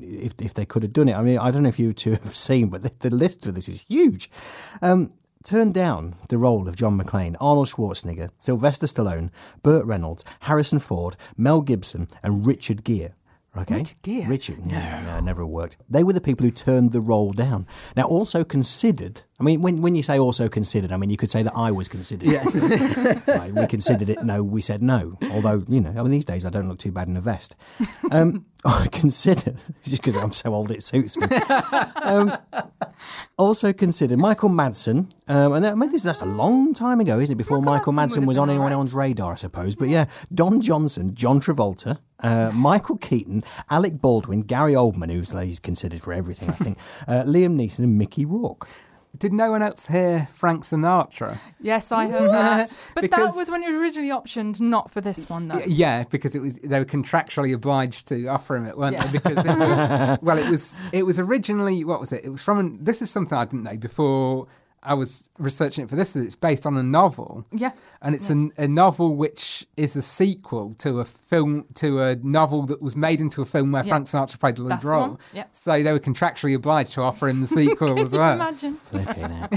[0.00, 2.12] If, if they could have done it, I mean, I don't know if you two
[2.12, 4.30] have seen, but the, the list for this is huge.
[4.80, 5.10] Um,
[5.44, 9.30] turned down the role of John McClane, Arnold Schwarzenegger, Sylvester Stallone,
[9.62, 13.14] Burt Reynolds, Harrison Ford, Mel Gibson, and Richard Gere.
[13.56, 13.78] Okay.
[13.78, 14.26] Richard Gere?
[14.26, 15.76] Richard, yeah, no, never worked.
[15.88, 17.66] They were the people who turned the role down.
[17.96, 19.22] Now, also considered.
[19.40, 21.72] I mean, when when you say also considered, I mean you could say that I
[21.72, 22.28] was considered.
[22.28, 22.44] Yeah.
[23.26, 24.22] Right, we considered it.
[24.22, 25.16] No, we said no.
[25.32, 27.56] Although you know, I mean, these days I don't look too bad in a vest.
[28.10, 28.46] Um,
[28.92, 31.26] consider just because I'm so old it suits me.
[32.02, 32.32] Um,
[33.38, 37.20] also consider Michael Madsen, um, and that, I mean, this that's a long time ago,
[37.20, 37.38] isn't it?
[37.38, 39.76] Before Michael, Madsen was on anyone anyone's radar, I suppose.
[39.76, 45.60] But yeah, Don Johnson, John Travolta, uh, Michael Keaton, Alec Baldwin, Gary Oldman, who's he's
[45.60, 48.66] considered for everything, I think, uh, Liam Neeson, and Mickey Rourke.
[49.18, 51.36] Did no one else hear Frank Sinatra?
[51.60, 52.80] Yes, I heard that.
[52.94, 55.60] But Because- that was when it was originally optioned, not for this one, though.
[55.66, 59.04] Yeah, because it was they were contractually obliged to offer him it, weren't Yeah.
[59.06, 59.18] they?
[59.18, 62.24] Because it was well, it was it was originally what was it?
[62.24, 64.46] It was from an, this is something I didn't know before
[64.82, 66.12] I was researching it for this.
[66.12, 67.44] That it's based on a novel.
[67.52, 67.72] Yeah.
[68.02, 72.64] and it's a, a novel which is a sequel to a film to a novel
[72.66, 73.90] that was made into a film where Yeah.
[73.90, 75.20] Frank Sinatra played the lead role.
[75.34, 75.44] yeah.
[75.52, 78.32] So they were contractually obliged to offer him the sequel as you well.
[78.34, 78.72] imagine?
[78.72, 79.54] Flipping out.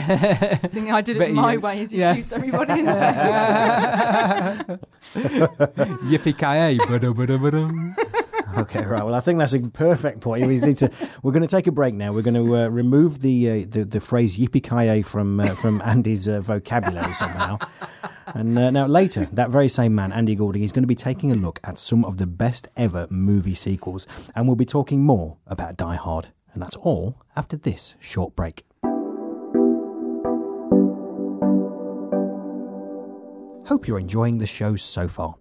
[0.68, 2.16] Singing I did it But, you my know, way as he yeah.
[2.16, 2.94] shoots everybody in the
[4.78, 5.24] face.
[6.12, 6.78] Yippee ki yay!
[8.56, 9.04] Okay, right.
[9.04, 10.46] Well, I think that's a perfect point.
[10.46, 10.92] We need to.
[11.24, 12.14] We're going to take a break now.
[12.14, 15.82] We're going to uh, remove the, uh, the the phrase "yippee ki from uh, from
[15.82, 17.58] Andy's uh, vocabulary somehow.
[18.28, 21.32] And uh, now later, that very same man, Andy Goulding, is going to be taking
[21.32, 25.38] a look at some of the best ever movie sequels, and we'll be talking more
[25.48, 26.30] about Die Hard.
[26.54, 28.64] And that's all after this short break.
[33.68, 35.36] Hope you're enjoying the show so far.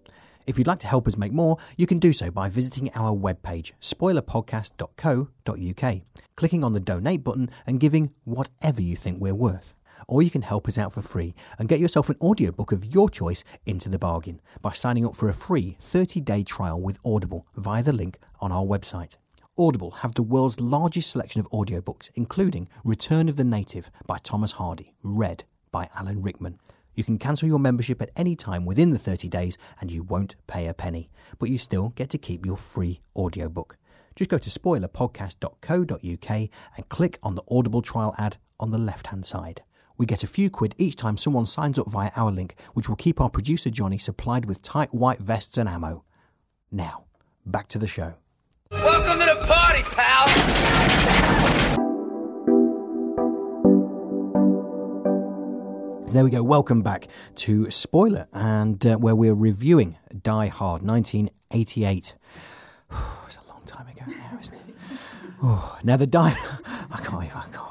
[0.45, 3.15] If you'd like to help us make more, you can do so by visiting our
[3.15, 6.01] webpage, spoilerpodcast.co.uk,
[6.35, 9.73] clicking on the donate button and giving whatever you think we're worth.
[10.07, 13.07] Or you can help us out for free and get yourself an audiobook of your
[13.07, 17.47] choice into the bargain by signing up for a free 30 day trial with Audible
[17.55, 19.15] via the link on our website.
[19.57, 24.53] Audible have the world's largest selection of audiobooks, including Return of the Native by Thomas
[24.53, 26.59] Hardy, read by Alan Rickman.
[26.95, 30.35] You can cancel your membership at any time within the 30 days and you won't
[30.47, 33.77] pay a penny, but you still get to keep your free audiobook.
[34.15, 39.25] Just go to spoilerpodcast.co.uk and click on the Audible trial ad on the left hand
[39.25, 39.63] side.
[39.97, 42.95] We get a few quid each time someone signs up via our link, which will
[42.95, 46.03] keep our producer Johnny supplied with tight white vests and ammo.
[46.71, 47.05] Now,
[47.45, 48.15] back to the show.
[48.71, 51.52] Welcome to the party, pal.
[56.13, 56.43] There we go.
[56.43, 62.13] Welcome back to Spoiler, and uh, where we're reviewing Die Hard 1988.
[63.25, 64.61] it's a long time ago now, isn't it?
[65.41, 66.29] Oh, now the Die.
[66.91, 67.35] I can't.
[67.35, 67.63] I can't.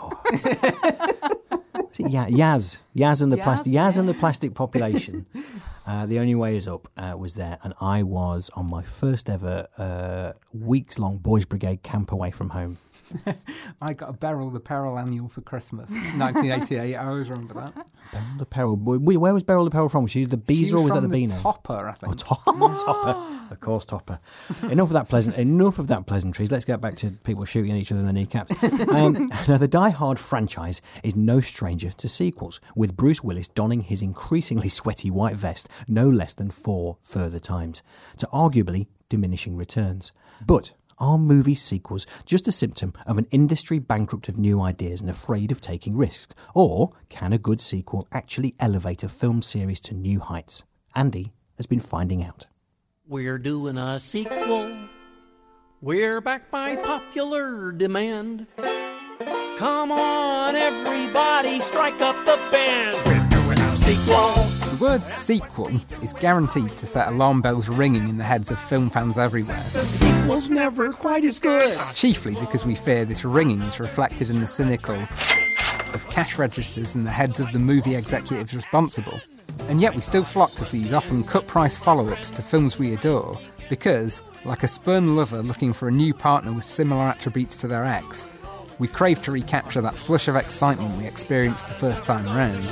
[2.13, 5.27] Ya- Yazz, Yazz and the Yazz, plastic, Yazz and the plastic population.
[5.85, 9.29] Uh, the only way is up uh, was there, and I was on my first
[9.29, 12.79] ever uh, weeks long Boys Brigade camp away from home.
[13.83, 16.97] I got a Beryl the Peril annual for Christmas, 1988.
[16.97, 17.87] I always remember that.
[18.13, 18.77] Beryl the Peril.
[18.77, 20.03] Wait, Where was Beryl the Peril from?
[20.03, 21.41] Was she the She Beezer or was that from the Beano?
[21.41, 22.13] Topper, I think.
[22.13, 22.45] Oh, top,
[22.85, 23.53] Topper.
[23.53, 24.19] Of course, Topper.
[24.71, 25.39] enough of that pleasant.
[25.39, 26.51] Enough of that pleasantries.
[26.51, 28.63] Let's get back to people shooting each other in the kneecaps.
[28.89, 33.83] Um, now, the Die Hard franchise is no stranger to sequels, with Bruce Willis donning
[33.83, 37.83] his increasingly sweaty white vest no less than four further times,
[38.19, 40.13] to arguably diminishing returns.
[40.45, 45.11] But are movie sequels just a symptom of an industry bankrupt of new ideas and
[45.11, 46.35] afraid of taking risks?
[46.55, 50.63] Or can a good sequel actually elevate a film series to new heights?
[50.95, 52.47] Andy has been finding out.
[53.07, 54.73] We're doing a sequel.
[55.81, 58.47] We're back by popular demand.
[59.59, 62.97] Come on, everybody, strike up the band.
[63.07, 64.52] We're doing a sequel.
[64.83, 65.71] The word sequel
[66.03, 69.63] is guaranteed to set alarm bells ringing in the heads of film fans everywhere.
[69.73, 71.79] The sequel's never quite as good.
[71.95, 77.07] Chiefly because we fear this ringing is reflected in the cynical of cash registers and
[77.07, 79.21] the heads of the movie executives responsible.
[79.69, 82.93] And yet we still flock to these often cut price follow ups to films we
[82.93, 87.69] adore because, like a spurned lover looking for a new partner with similar attributes to
[87.69, 88.29] their ex,
[88.81, 92.65] we crave to recapture that flush of excitement we experienced the first time round.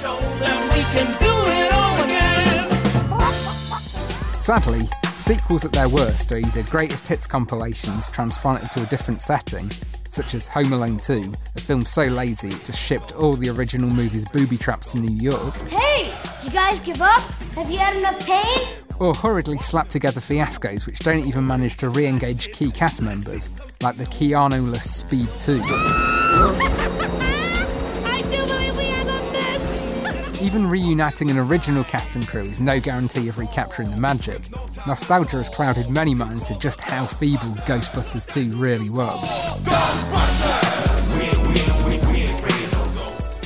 [4.41, 4.81] Sadly,
[5.15, 9.71] sequels at their worst are either greatest hits compilations transplanted to a different setting,
[10.09, 13.91] such as Home Alone 2, a film so lazy it just shipped all the original
[13.91, 17.21] movie's booby traps to New York, Hey, you guys give up?
[17.55, 18.69] Have you had enough pain?
[18.99, 23.49] or hurriedly slapped together fiascos which don't even manage to re engage key cast members,
[23.83, 27.00] like the Keanu-less Speed 2.
[30.43, 34.41] Even reuniting an original cast and crew is no guarantee of recapturing the magic.
[34.87, 39.29] Nostalgia has clouded many minds to just how feeble Ghostbusters 2 really was.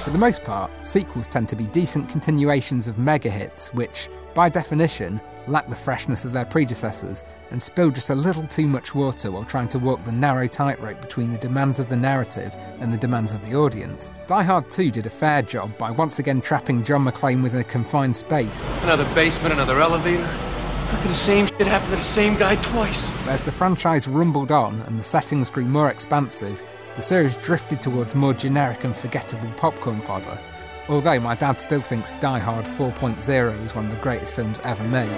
[0.02, 4.48] For the most part, sequels tend to be decent continuations of mega hits, which, by
[4.48, 9.30] definition, lack the freshness of their predecessors and spill just a little too much water
[9.30, 12.98] while trying to walk the narrow tightrope between the demands of the narrative and the
[12.98, 14.12] demands of the audience.
[14.26, 17.64] Die Hard 2 did a fair job by once again trapping John McClane within a
[17.64, 20.24] confined space, Another basement, another elevator.
[20.24, 23.08] How could the same shit happen to the same guy twice?
[23.24, 26.62] but as the franchise rumbled on and the settings grew more expansive,
[26.94, 30.38] the series drifted towards more generic and forgettable popcorn fodder.
[30.88, 34.84] Although my dad still thinks Die Hard 4.0 is one of the greatest films ever
[34.84, 35.10] made.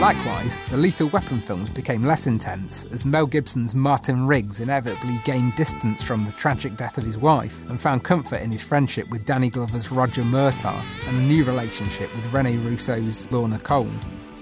[0.00, 5.54] Likewise, the Lethal Weapon films became less intense as Mel Gibson's Martin Riggs inevitably gained
[5.54, 9.24] distance from the tragic death of his wife and found comfort in his friendship with
[9.24, 13.90] Danny Glover's Roger Murtaugh and a new relationship with Rene Russo's Lorna Cole.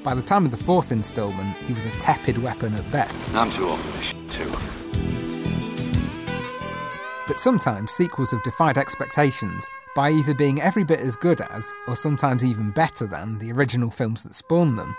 [0.03, 3.33] By the time of the fourth instalment, he was a tepid weapon at best.
[3.35, 4.84] I'm too old for this too.
[7.27, 11.97] But sometimes sequels have defied expectations by either being every bit as good as, or
[11.97, 14.95] sometimes even better than, the original films that spawned them.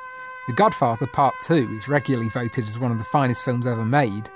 [0.48, 4.30] The Godfather Part 2 is regularly voted as one of the finest films ever made.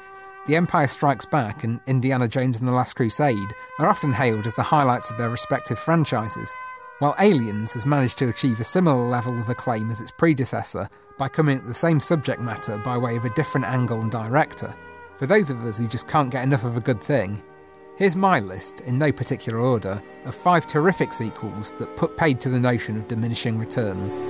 [0.46, 4.56] The Empire Strikes Back and Indiana Jones and the Last Crusade are often hailed as
[4.56, 6.56] the highlights of their respective franchises,
[7.00, 11.28] while Aliens has managed to achieve a similar level of acclaim as its predecessor by
[11.28, 14.76] coming at the same subject matter by way of a different angle and director.
[15.18, 17.42] For those of us who just can't get enough of a good thing,
[18.00, 22.48] here's my list, in no particular order, of five terrific sequels that put paid to
[22.48, 24.22] the notion of diminishing returns.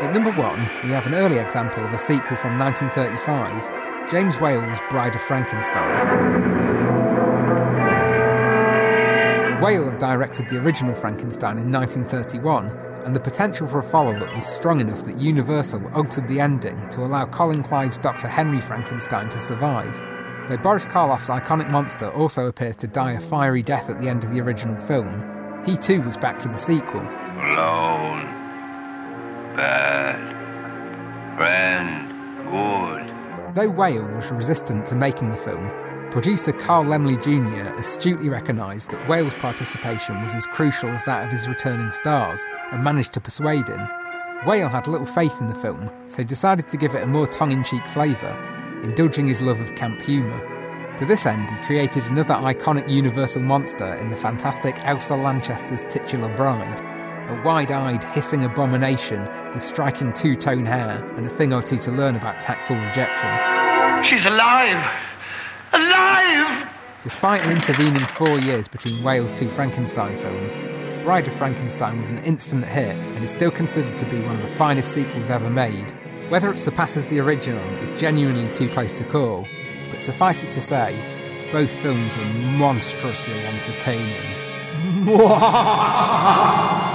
[0.00, 4.78] At number one, we have an early example of a sequel from 1935, James Whale's
[4.88, 6.30] Bride of Frankenstein.
[9.60, 14.46] Whale directed the original Frankenstein in 1931, and the potential for a follow up was
[14.46, 18.28] strong enough that Universal altered the ending to allow Colin Clive's Dr.
[18.28, 20.00] Henry Frankenstein to survive.
[20.48, 24.24] Though Boris Karloff's iconic monster also appears to die a fiery death at the end
[24.24, 27.00] of the original film, he too was back for the sequel.
[27.00, 28.26] Alone.
[29.56, 30.18] Bad.
[31.36, 32.08] Friend.
[32.50, 33.54] Good.
[33.54, 35.70] Though Whale was resistant to making the film,
[36.10, 37.72] producer Carl Laemmle Jr.
[37.78, 42.82] astutely recognised that Whale's participation was as crucial as that of his returning stars and
[42.82, 43.80] managed to persuade him.
[44.44, 47.52] Whale had little faith in the film, so decided to give it a more tongue
[47.52, 48.36] in cheek flavour,
[48.82, 50.96] indulging his love of camp humour.
[50.96, 56.34] To this end, he created another iconic Universal monster in the fantastic Elsa Lanchester's titular
[56.34, 56.80] bride,
[57.28, 61.78] a wide eyed, hissing abomination with striking two tone hair and a thing or two
[61.78, 64.04] to learn about tactful rejection.
[64.04, 65.09] She's alive!
[65.72, 66.68] Alive!
[67.02, 70.58] Despite an intervening four years between Whale's two Frankenstein films,
[71.02, 74.42] Bride of Frankenstein was an instant hit and is still considered to be one of
[74.42, 75.90] the finest sequels ever made.
[76.28, 79.46] Whether it surpasses the original is genuinely too close to call,
[79.90, 80.94] but suffice it to say,
[81.52, 84.06] both films are monstrously entertaining.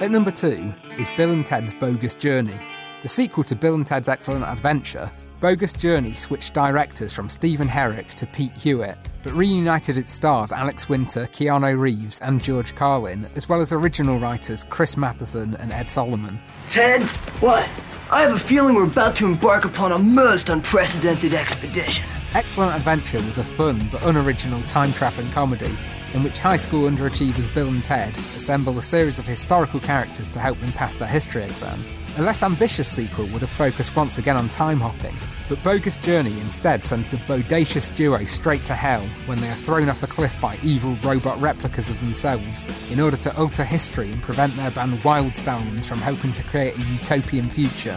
[0.00, 2.58] At number two is Bill and Ted's Bogus Journey.
[3.00, 5.08] The sequel to Bill and Ted's Excellent Adventure,
[5.38, 10.88] Bogus Journey switched directors from Stephen Herek to Pete Hewitt, but reunited its stars Alex
[10.88, 15.88] Winter, Keanu Reeves, and George Carlin, as well as original writers Chris Matheson and Ed
[15.88, 16.40] Solomon.
[16.70, 17.02] Ted,
[17.38, 17.68] what?
[18.10, 22.04] I have a feeling we're about to embark upon a most unprecedented expedition.
[22.34, 25.78] Excellent Adventure was a fun but unoriginal time travelling comedy
[26.14, 30.40] in which high school underachievers Bill and Ted assemble a series of historical characters to
[30.40, 31.78] help them pass their history exam.
[32.18, 35.16] A less ambitious sequel would have focused once again on time hopping,
[35.48, 39.88] but Bogus Journey instead sends the bodacious duo straight to hell when they are thrown
[39.88, 44.20] off a cliff by evil robot replicas of themselves in order to alter history and
[44.20, 47.96] prevent their band Wyld Stallyns from hoping to create a utopian future.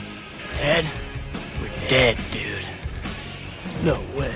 [0.56, 0.86] Dead?
[1.60, 2.64] we're dead, dude.
[3.84, 4.36] No way.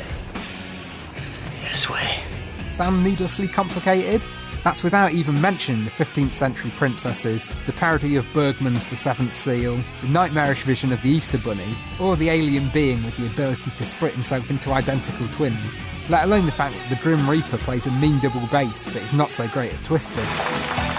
[1.62, 2.24] This way.
[2.71, 4.26] Sound needlessly complicated?
[4.65, 9.80] That's without even mentioning the 15th century princesses, the parody of Bergman's The Seventh Seal,
[10.01, 13.84] the nightmarish vision of the Easter Bunny, or the alien being with the ability to
[13.84, 15.78] split himself into identical twins,
[16.10, 19.13] let alone the fact that the Grim Reaper plays a mean double bass but is
[19.13, 20.25] not so great at twisting.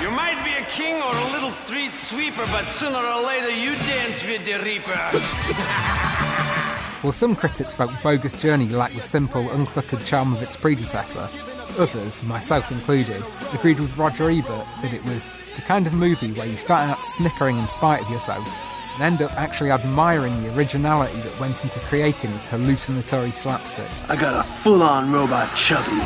[0.00, 3.74] You might be a king or a little street sweeper, but sooner or later you
[3.74, 4.94] dance with the Reaper.
[7.02, 11.29] While some critics felt Bogus Journey lacked the simple, uncluttered charm of its predecessor,
[11.78, 16.46] others, myself included, agreed with Roger Ebert that it was the kind of movie where
[16.46, 18.46] you start out snickering in spite of yourself
[18.94, 23.88] and end up actually admiring the originality that went into creating this hallucinatory slapstick.
[24.08, 26.00] I got a full on robot chubby.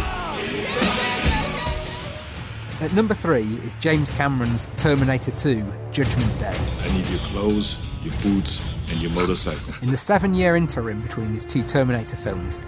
[2.80, 6.56] At number three is James Cameron's Terminator 2 Judgment Day.
[6.80, 9.74] I need your clothes, your boots, and your motorcycle.
[9.83, 12.59] In the seven year interim between his two Terminator films,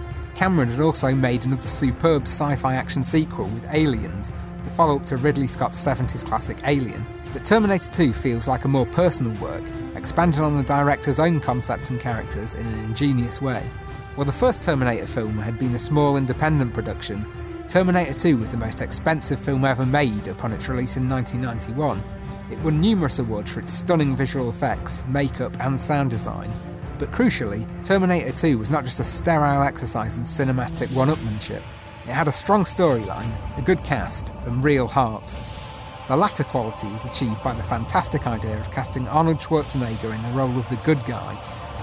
[0.43, 4.33] Cameron had also made another superb sci fi action sequel with Aliens,
[4.65, 7.05] the follow up to Ridley Scott's 70s classic Alien.
[7.31, 9.63] But Terminator 2 feels like a more personal work,
[9.95, 13.61] expanding on the director's own concept and characters in an ingenious way.
[14.15, 17.25] While the first Terminator film had been a small independent production,
[17.69, 22.03] Terminator 2 was the most expensive film ever made upon its release in 1991.
[22.51, 26.51] It won numerous awards for its stunning visual effects, makeup, and sound design,
[26.99, 31.63] but crucially, Terminator 2 was not just a sterile exercise in cinematic one upmanship.
[32.05, 35.39] It had a strong storyline, a good cast, and real heart.
[36.07, 40.29] The latter quality was achieved by the fantastic idea of casting Arnold Schwarzenegger in the
[40.29, 41.33] role of the good guy,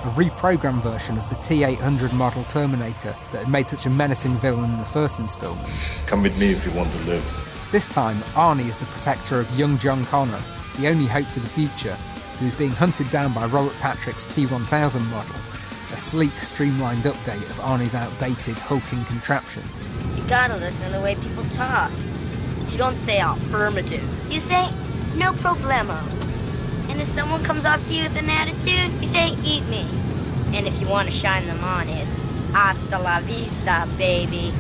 [0.05, 4.37] a reprogrammed version of the T 800 model Terminator that had made such a menacing
[4.39, 5.69] villain in the first installment.
[6.07, 7.25] Come with me if you want to live.
[7.71, 10.43] This time, Arnie is the protector of young John Connor,
[10.79, 11.97] the only hope for the future,
[12.41, 15.37] who is being hunted down by Robert Patrick's T1000 model,
[15.93, 19.63] a sleek, streamlined update of Arnie's outdated, hulking contraption.
[20.17, 21.93] You gotta listen to the way people talk.
[22.71, 24.03] You don't say affirmative.
[24.33, 24.71] You say
[25.17, 26.01] no problemo.
[26.89, 29.87] And if someone comes up to you with an attitude, you say eat me.
[30.55, 34.53] And if you want to shine them on, it's hasta la vista, baby.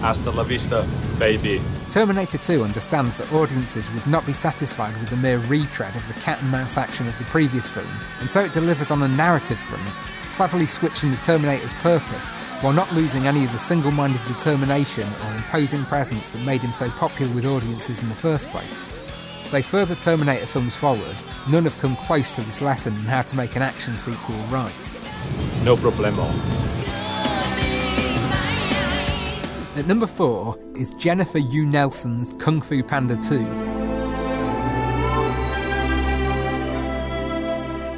[0.00, 1.60] Hasta la vista, baby.
[1.88, 6.20] Terminator 2 understands that audiences would not be satisfied with a mere retread of the
[6.20, 7.86] cat and mouse action of the previous film,
[8.20, 9.88] and so it delivers on a narrative front,
[10.34, 15.34] cleverly switching the Terminator's purpose while not losing any of the single minded determination or
[15.34, 18.84] imposing presence that made him so popular with audiences in the first place.
[19.52, 23.36] They further Terminator films forward, none have come close to this lesson in how to
[23.36, 24.90] make an action sequel right.
[25.62, 26.65] No problemo.
[29.76, 33.40] At number 4 is Jennifer Yuh Nelson's Kung Fu Panda 2.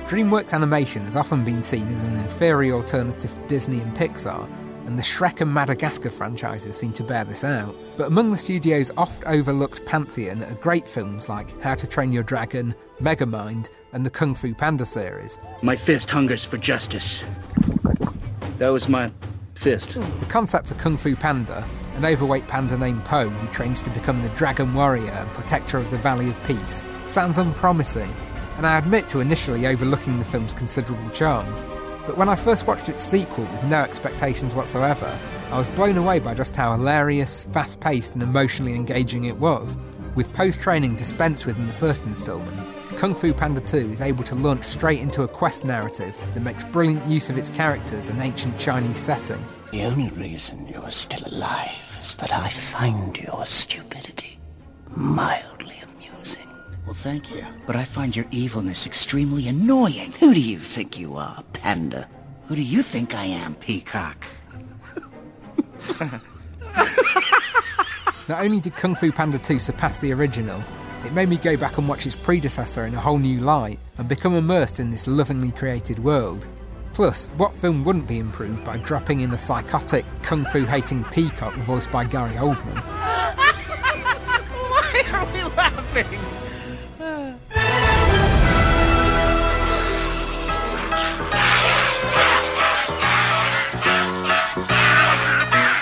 [0.09, 4.51] DreamWorks Animation has often been seen as an inferior alternative to Disney and Pixar,
[4.87, 7.73] and the Shrek and Madagascar franchises seem to bear this out.
[7.97, 12.25] But among the studio's oft overlooked pantheon are great films like How to Train Your
[12.25, 15.39] Dragon, Megamind, and the Kung Fu Panda series.
[15.63, 17.25] My fist hungers for justice.
[18.59, 19.13] That was my
[19.59, 20.01] fist.
[20.21, 21.67] The concept for Kung Fu Panda,
[21.97, 25.91] an overweight panda named Po who trains to become the Dragon Warrior and protector of
[25.91, 28.15] the Valley of Peace, sounds unpromising,
[28.57, 31.67] and I admit to initially overlooking the film's considerable charms.
[32.07, 35.19] But when I first watched its sequel with no expectations whatsoever,
[35.51, 39.77] I was blown away by just how hilarious, fast paced, and emotionally engaging it was.
[40.15, 44.25] With Po's training dispensed with in the first instalment, Kung Fu Panda 2 is able
[44.25, 48.21] to launch straight into a quest narrative that makes brilliant use of its characters and
[48.21, 49.41] ancient Chinese setting.
[49.71, 54.41] The only reason you're still alive is that I find your stupidity
[54.97, 56.49] mildly amusing.
[56.87, 57.47] Well, thank you.
[57.69, 60.11] But I find your evilness extremely annoying.
[60.19, 62.09] Who do you think you are, Panda?
[62.49, 64.25] Who do you think I am, Peacock?
[68.29, 70.61] Not only did Kung Fu Panda 2 surpass the original,
[71.05, 74.09] it made me go back and watch its predecessor in a whole new light and
[74.09, 76.49] become immersed in this lovingly created world.
[76.93, 81.55] Plus, what film wouldn't be improved by dropping in a psychotic, kung fu hating peacock
[81.55, 82.77] voiced by Gary Oldman?
[84.73, 86.19] Why are we laughing?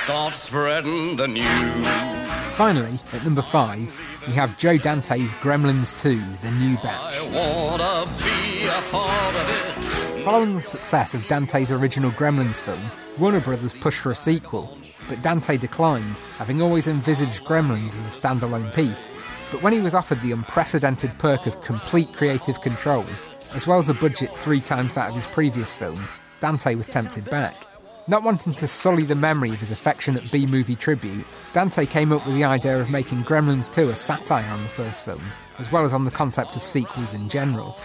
[0.05, 2.36] Start spreading the news.
[2.57, 7.21] Finally, at number 5, we have Joe Dante's Gremlins 2 The New Batch.
[7.25, 10.25] Wanna be a part of it.
[10.25, 12.81] Following the success of Dante's original Gremlins film,
[13.19, 14.75] Warner Brothers pushed for a sequel,
[15.07, 19.19] but Dante declined, having always envisaged Gremlins as a standalone piece.
[19.51, 23.05] But when he was offered the unprecedented perk of complete creative control,
[23.53, 26.09] as well as a budget three times that of his previous film,
[26.40, 27.66] Dante was tempted back.
[28.09, 32.25] Not wanting to sully the memory of his affectionate B movie tribute, Dante came up
[32.25, 35.23] with the idea of making Gremlins 2 a satire on the first film,
[35.59, 37.77] as well as on the concept of sequels in general.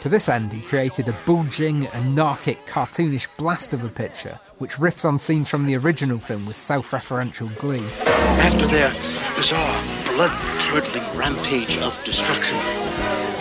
[0.00, 5.04] To this end, he created a bulging, anarchic, cartoonish blast of a picture, which riffs
[5.04, 7.84] on scenes from the original film with self referential glee.
[8.40, 8.90] After their
[9.36, 12.56] bizarre, blood-curdling rampage of destruction,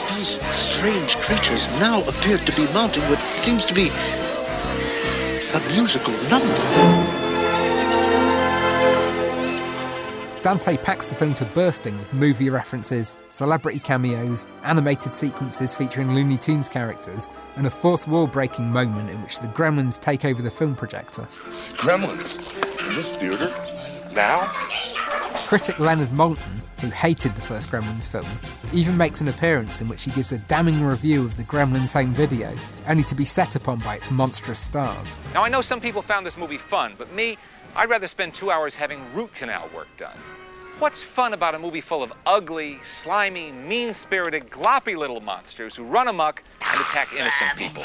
[0.09, 3.91] these strange creatures now appear to be mounting what seems to be
[5.57, 7.27] a musical number.
[10.43, 16.37] Dante packs the film to bursting with movie references, celebrity cameos, animated sequences featuring Looney
[16.37, 20.51] Tunes characters, and a fourth wall breaking moment in which the gremlins take over the
[20.51, 21.23] film projector.
[21.75, 22.37] Gremlins
[22.87, 23.53] in this theater
[24.13, 24.49] now.
[25.47, 28.25] Critic Leonard Maltin, who hated the first Gremlins film,
[28.73, 32.13] even makes an appearance in which he gives a damning review of the Gremlins home
[32.13, 32.53] video,
[32.85, 35.15] only to be set upon by its monstrous stars.
[35.33, 37.37] Now, I know some people found this movie fun, but me,
[37.77, 40.17] I'd rather spend two hours having root canal work done.
[40.79, 45.83] What's fun about a movie full of ugly, slimy, mean spirited, gloppy little monsters who
[45.83, 47.83] run amok and attack innocent people?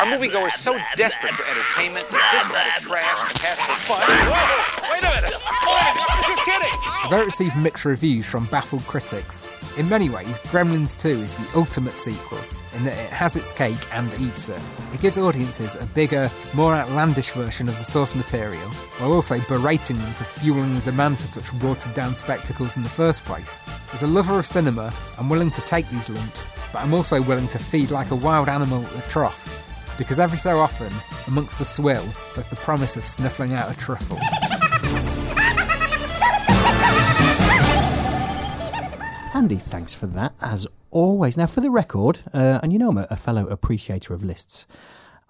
[0.00, 4.02] Our moviegoers so desperate for entertainment that this kind of trash cast for fun.
[4.02, 5.38] Whoa, wait a minute!
[5.38, 7.02] Wait, I'm just kidding!
[7.04, 11.56] Although it received mixed reviews from baffled critics, in many ways, Gremlins 2 is the
[11.56, 12.40] ultimate sequel
[12.76, 14.60] in that it has its cake and eats it.
[14.92, 19.98] It gives audiences a bigger, more outlandish version of the source material, while also berating
[19.98, 23.58] them for fueling the demand for such watered down spectacles in the first place.
[23.92, 27.48] As a lover of cinema, I'm willing to take these lumps, but I'm also willing
[27.48, 29.52] to feed like a wild animal at the trough.
[29.98, 30.92] Because every so often,
[31.26, 34.18] amongst the swill, there's the promise of snuffling out a truffle.
[39.36, 41.36] Andy, thanks for that, as always.
[41.36, 44.66] Now, for the record, uh, and you know I'm a, a fellow appreciator of lists,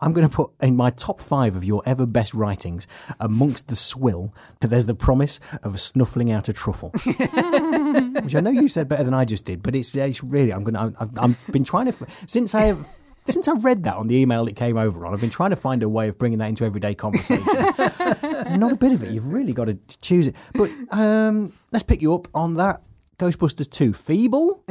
[0.00, 2.86] I'm going to put in my top five of your ever best writings
[3.18, 8.50] amongst the swill that there's the promise of snuffling out a truffle, which I know
[8.50, 11.18] you said better than I just did, but it's, it's really I'm going to I've,
[11.18, 12.76] I've been trying to since I have.
[12.76, 15.56] Since I read that on the email it came over on, I've been trying to
[15.56, 17.44] find a way of bringing that into everyday conversation.
[18.56, 19.10] Not a bit of it.
[19.10, 20.36] You've really got to choose it.
[20.54, 22.82] But um, let's pick you up on that.
[23.18, 24.62] Ghostbusters 2, feeble?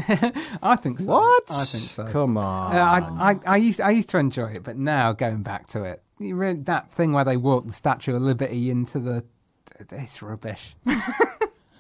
[0.62, 1.12] I think so.
[1.12, 1.44] What?
[1.50, 2.06] I think so.
[2.06, 2.76] Come on.
[2.76, 5.84] Uh, I, I, I used I used to enjoy it, but now going back to
[5.84, 9.26] it, you really, that thing where they walk the Statue of Liberty into the,
[9.80, 10.76] it's rubbish.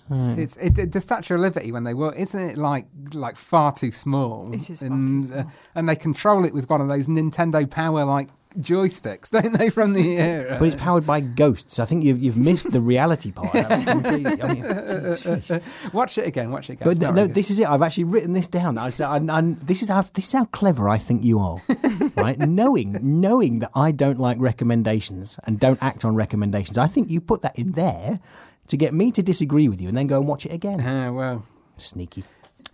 [0.07, 2.85] It's it, the Statue of Liberty when they walk, isn't it like
[3.15, 4.53] like far too small?
[4.53, 5.39] It is far and, too small.
[5.39, 5.43] Uh,
[5.73, 9.69] and they control it with one of those Nintendo Power like joysticks, don't they?
[9.69, 10.57] From the era.
[10.59, 11.79] But it's powered by ghosts.
[11.79, 13.49] I think you've, you've missed the reality part.
[13.53, 15.61] I mean,
[15.93, 16.51] watch it again.
[16.51, 16.87] Watch it again.
[16.87, 17.69] But no, really this is it.
[17.69, 18.77] I've actually written this down.
[18.77, 21.57] I, said- and, and this is how this is how clever I think you are,
[22.17, 22.37] right?
[22.39, 26.77] knowing knowing that I don't like recommendations and don't act on recommendations.
[26.77, 28.19] I think you put that in there
[28.67, 30.81] to get me to disagree with you and then go and watch it again.
[30.81, 31.45] Ah, well,
[31.77, 32.23] Sneaky.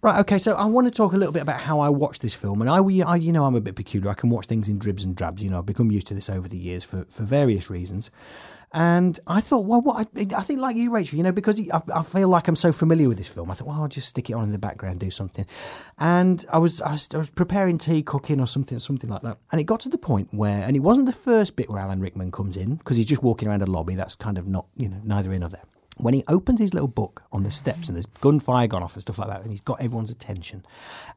[0.03, 2.33] Right, okay, so I want to talk a little bit about how I watched this
[2.33, 2.59] film.
[2.61, 4.09] And I, I, you know, I'm a bit peculiar.
[4.09, 5.43] I can watch things in dribs and drabs.
[5.43, 8.09] You know, I've become used to this over the years for, for various reasons.
[8.73, 11.81] And I thought, well, what I, I think, like you, Rachael, you know, because I,
[11.93, 14.27] I feel like I'm so familiar with this film, I thought, well, I'll just stick
[14.31, 15.45] it on in the background, do something.
[15.99, 19.37] And I was, I was, I was preparing tea, cooking, or something, something like that.
[19.51, 21.99] And it got to the point where, and it wasn't the first bit where Alan
[21.99, 23.93] Rickman comes in because he's just walking around a lobby.
[23.93, 25.65] That's kind of not, you know, neither in nor there.
[26.01, 29.01] When he opens his little book on the steps and there's gunfire gone off and
[29.01, 30.65] stuff like that, and he's got everyone's attention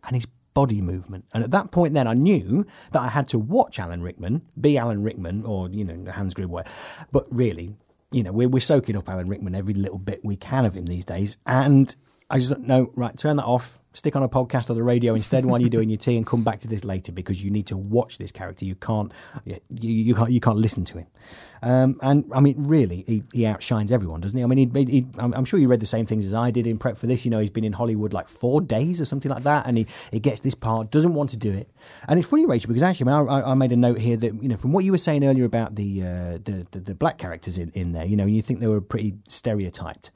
[0.04, 1.24] and his body movement.
[1.34, 4.78] And at that point, then I knew that I had to watch Alan Rickman, be
[4.78, 6.62] Alan Rickman, or, you know, the Hans Gruber.
[7.10, 7.74] But really,
[8.12, 10.86] you know, we're, we're soaking up Alan Rickman every little bit we can of him
[10.86, 11.38] these days.
[11.44, 11.94] And
[12.30, 13.80] I just thought, no, right, turn that off.
[13.92, 16.42] Stick on a podcast or the radio instead while you're doing your tea, and come
[16.42, 18.64] back to this later because you need to watch this character.
[18.64, 19.12] You can't,
[19.44, 21.06] you, you can't, you can't listen to him.
[21.64, 24.44] Um, and I mean, really, he, he outshines everyone, doesn't he?
[24.44, 26.76] I mean, he, he, I'm, sure you read the same things as I did in
[26.76, 27.24] prep for this.
[27.24, 29.86] You know, he's been in Hollywood like four days or something like that, and he,
[30.12, 31.70] he gets this part, doesn't want to do it.
[32.06, 34.42] And it's funny, Rachael, because actually, I, mean, I, I made a note here that
[34.42, 37.16] you know, from what you were saying earlier about the uh, the, the the black
[37.16, 40.10] characters in, in there, you know, you think they were pretty stereotyped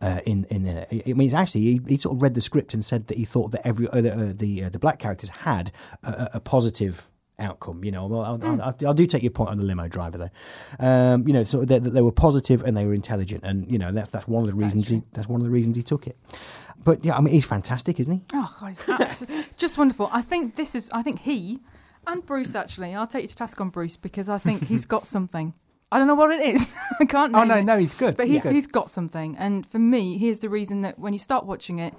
[0.00, 0.86] uh, in in there.
[0.92, 3.24] I mean, it's actually he, he sort of read the script and said that he
[3.24, 5.72] thought that every uh, the the, uh, the black characters had
[6.04, 7.84] a- a positive outcome.
[7.84, 8.60] You know, well, I'll, Hmm.
[8.60, 10.86] I'll, I'll do take your point on the limo driver though.
[10.86, 13.78] Um, you know, so that, that they were positive and they were intelligent, and you
[13.78, 16.06] know that's that's one of the reasons he that's one of the reasons he took
[16.06, 16.16] it.
[16.84, 18.22] But yeah, I mean, he's fantastic, isn't he?
[18.34, 20.08] Oh God, it's abs- just wonderful.
[20.12, 20.90] I think this is.
[20.92, 21.60] I think he
[22.06, 22.94] and Bruce actually.
[22.94, 25.54] I'll take you to task on Bruce because I think he's got something.
[25.92, 26.74] I don't know what it is.
[27.00, 27.34] I can't.
[27.36, 27.64] Oh, no, it.
[27.64, 28.16] no, he's good.
[28.16, 28.52] But he's Yeah.
[28.52, 31.94] he's got something, and for me, here's the reason that when you start watching it,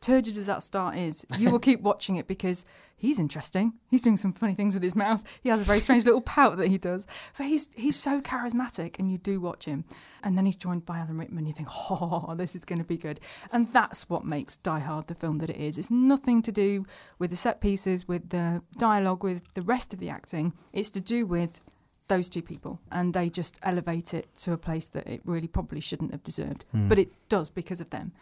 [0.00, 2.64] turgid as that start is, you will keep watching it because
[2.96, 3.74] he's interesting.
[3.88, 5.22] He's doing some funny things with his mouth.
[5.42, 7.06] He has a very strange little pout that he does.
[7.36, 9.84] But he's he's so charismatic, and you do watch him.
[10.22, 11.46] And then he's joined by Alan Rickman.
[11.46, 13.20] You think, oh, this is going to be good.
[13.52, 15.78] And that's what makes Die Hard the film that it is.
[15.78, 16.84] It's nothing to do
[17.18, 20.52] with the set pieces, with the dialogue, with the rest of the acting.
[20.72, 21.62] It's to do with
[22.08, 25.80] those two people, and they just elevate it to a place that it really probably
[25.80, 26.64] shouldn't have deserved.
[26.72, 26.88] Hmm.
[26.88, 28.12] But it does because of them.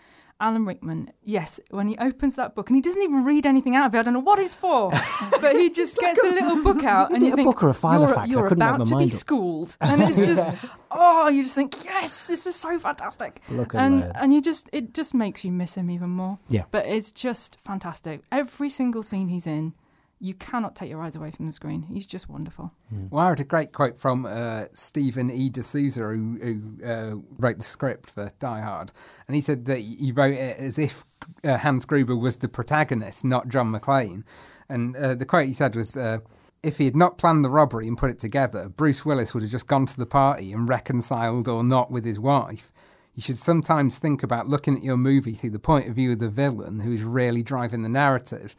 [0.40, 3.86] Alan Rickman, yes, when he opens that book and he doesn't even read anything out
[3.86, 4.90] of it, I don't know what it's for,
[5.40, 7.62] but he just gets a little book out Is and it you a think, book
[7.62, 8.26] or a file You're?
[8.26, 9.10] You're about to be up.
[9.10, 10.46] schooled, and it's just
[10.92, 14.16] oh, you just think yes, this is so fantastic, Look and that.
[14.22, 16.38] and you just it just makes you miss him even more.
[16.48, 16.64] Yeah.
[16.70, 18.22] but it's just fantastic.
[18.30, 19.72] Every single scene he's in,
[20.20, 21.82] you cannot take your eyes away from the screen.
[21.82, 22.72] He's just wonderful.
[22.90, 25.48] Well, I read a great quote from uh, Stephen E.
[25.48, 28.90] D'Souza, who, who uh, wrote the script for Die Hard,
[29.26, 31.04] and he said that he wrote it as if
[31.44, 34.24] uh, Hans Gruber was the protagonist, not John McClane.
[34.68, 36.18] And uh, the quote he said was, uh,
[36.62, 39.52] "If he had not planned the robbery and put it together, Bruce Willis would have
[39.52, 42.72] just gone to the party and reconciled or not with his wife."
[43.14, 46.20] You should sometimes think about looking at your movie through the point of view of
[46.20, 48.54] the villain who is really driving the narrative.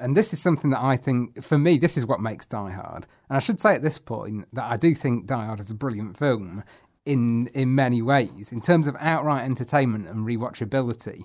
[0.00, 3.06] And this is something that I think, for me, this is what makes Die Hard.
[3.28, 5.74] And I should say at this point that I do think Die Hard is a
[5.74, 6.64] brilliant film
[7.04, 8.52] in in many ways.
[8.52, 11.24] In terms of outright entertainment and rewatchability,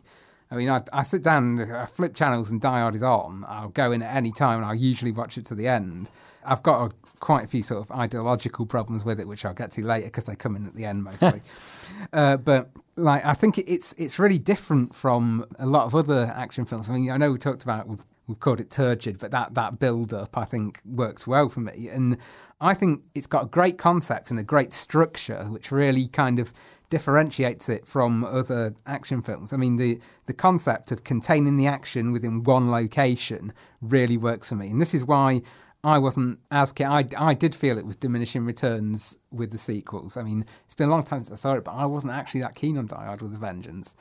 [0.51, 3.45] I mean, I, I sit down, I flip channels and Die Hard is on.
[3.47, 6.09] I'll go in at any time and I'll usually watch it to the end.
[6.45, 9.71] I've got a, quite a few sort of ideological problems with it, which I'll get
[9.71, 11.41] to later because they come in at the end mostly.
[12.13, 16.65] uh, but like, I think it's it's really different from a lot of other action
[16.65, 16.89] films.
[16.89, 19.80] I mean, I know we talked about we've we've called it turgid, but that that
[19.80, 22.17] build up I think works well for me, and
[22.59, 26.53] I think it's got a great concept and a great structure, which really kind of
[26.89, 29.51] differentiates it from other action films.
[29.53, 34.55] I mean, the the concept of containing the action within one location really works for
[34.55, 35.41] me, and this is why
[35.84, 36.88] I wasn't as keen.
[36.88, 40.17] I, I did feel it was diminishing returns with the sequels.
[40.17, 42.41] I mean, it's been a long time since I saw it, but I wasn't actually
[42.41, 43.95] that keen on Die Hard with a Vengeance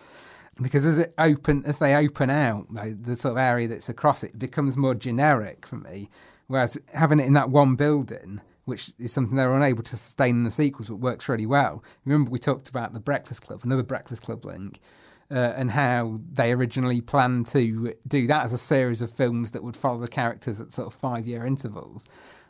[0.61, 4.22] because as it open as they open out the, the sort of area that's across
[4.22, 6.09] it, becomes more generic for me.
[6.46, 10.44] Whereas having it in that one building, which is something they're unable to sustain in
[10.44, 11.82] the sequels, but works really well.
[12.05, 14.80] Remember we talked about the Breakfast Club, another Breakfast Club link.
[15.30, 19.62] Uh, and how they originally planned to do that as a series of films that
[19.62, 22.07] would follow the characters at sort of five year intervals.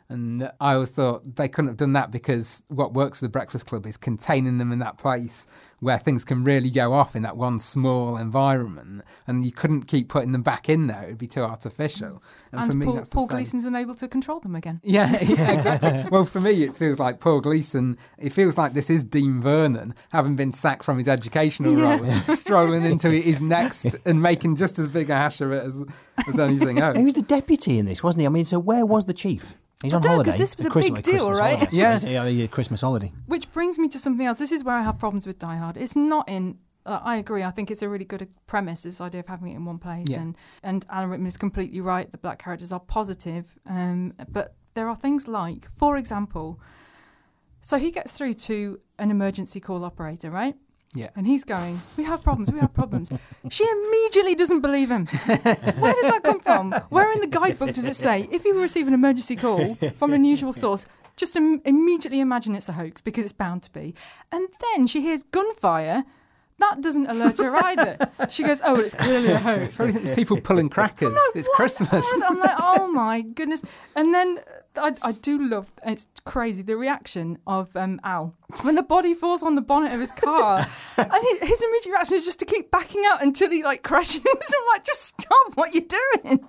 [0.07, 3.65] And I always thought they couldn't have done that because what works for the Breakfast
[3.65, 5.47] Club is containing them in that place
[5.79, 9.03] where things can really go off in that one small environment.
[9.27, 12.09] And you couldn't keep putting them back in there, it would be too artificial.
[12.09, 12.21] Mm.
[12.51, 13.27] And, And, for me, Paul, that's Paul.
[13.27, 14.79] Gleason's unable to control them again.
[14.83, 16.05] Yeah, yeah, exactly.
[16.11, 17.97] well, for me, it feels like Paul Gleason.
[18.19, 21.97] It feels like this is Dean Vernon, having been sacked from his educational Yeah.
[21.97, 25.83] role, strolling into his next and making just as big a hash of it as,
[26.27, 26.95] as anything else.
[26.95, 28.27] He was the deputy in this, wasn't he?
[28.27, 29.55] I mean, so where was the chief?
[29.81, 30.37] He's I on don't know, 'cause holiday.
[30.37, 31.57] this was a Christmas- big deal, Christmas right?
[31.57, 31.97] holiday, I Yeah.
[31.97, 32.13] suppose.
[32.13, 33.11] yeah, yeah, Christmas holiday.
[33.27, 34.37] Which brings me to something else.
[34.39, 35.77] This is where I have problems with Die Hard.
[35.77, 36.59] It's not in.
[36.85, 37.43] Uh, I agree.
[37.43, 38.83] I think it's a really good premise.
[38.83, 40.21] This idea of having it in one place, Yeah.
[40.21, 42.11] and and Alan Rickman is completely right.
[42.11, 46.59] The black characters are positive, um, but there are things like, for example,
[47.59, 50.55] so he gets through to an emergency call operator, right?
[50.95, 51.09] Yeah.
[51.15, 53.11] And he's going, We have problems, we have problems.
[53.49, 55.05] she immediately doesn't believe him.
[55.05, 56.71] Where does that come from?
[56.89, 60.15] Where in the guidebook does it say, if you receive an emergency call from an
[60.15, 60.85] unusual source,
[61.17, 63.93] just Im- immediately imagine it's a hoax because it's bound to be.
[64.31, 66.03] And then she hears gunfire.
[66.59, 67.97] That doesn't alert her either.
[68.29, 69.75] She goes, Oh, it's clearly a hoax.
[69.75, 71.13] Probably it's people pulling crackers.
[71.35, 72.05] it's Christmas.
[72.25, 73.61] I'm like, oh my goodness.
[73.95, 74.39] And then
[74.77, 78.33] I, I do love, it's crazy, the reaction of um, Al
[78.63, 80.57] when the body falls on the bonnet of his car.
[80.97, 84.21] and his, his immediate reaction is just to keep backing out until he like crashes.
[84.25, 86.39] I'm like, just stop what you're doing.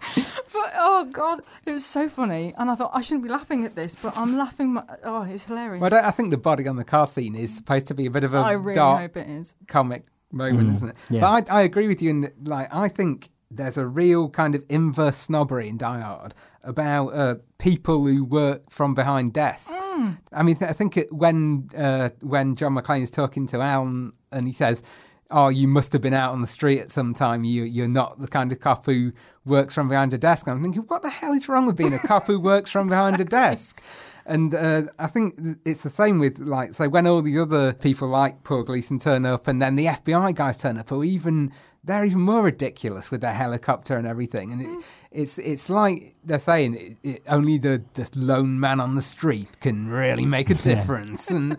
[0.53, 2.55] But oh God, it was so funny.
[2.57, 4.75] And I thought, I shouldn't be laughing at this, but I'm laughing.
[4.75, 5.81] My, oh, it's hilarious.
[5.81, 8.07] Well, I, don't- I think the body on the car scene is supposed to be
[8.07, 9.55] a bit of a I really dark hope it is.
[9.67, 10.97] comic moment, Mm, isn't it?
[11.11, 11.21] yeah.
[11.21, 14.55] But I, I agree with you in that, like, I think there's a real kind
[14.57, 16.35] of inverse snobbery in Die Hard
[16.67, 19.73] about uh, people who work from behind desks.
[19.75, 20.19] Mm.
[20.33, 24.47] I mean, I think it, when uh, when John McClane is talking to Alan and
[24.47, 24.83] he says,
[25.31, 27.45] "Oh, you must have been out on the street at some time.
[27.45, 29.13] You you're not the kind of cop who
[29.45, 31.99] works from behind a desk." I'm thinking, what the hell is wrong with being a
[31.99, 33.83] cop who works from behind a desk?
[34.27, 38.09] And uh, I think it's the same with like so when all the other people
[38.09, 41.53] like Paul Gleason turn up, and then the FBI guys turn up, or even
[41.87, 44.53] they're even more ridiculous with their helicopter and everything.
[44.53, 44.81] And it, hmm.
[45.11, 49.61] it's it's like they're saying it, it, only the, the lone man on the street
[49.61, 51.57] can really make a difference, and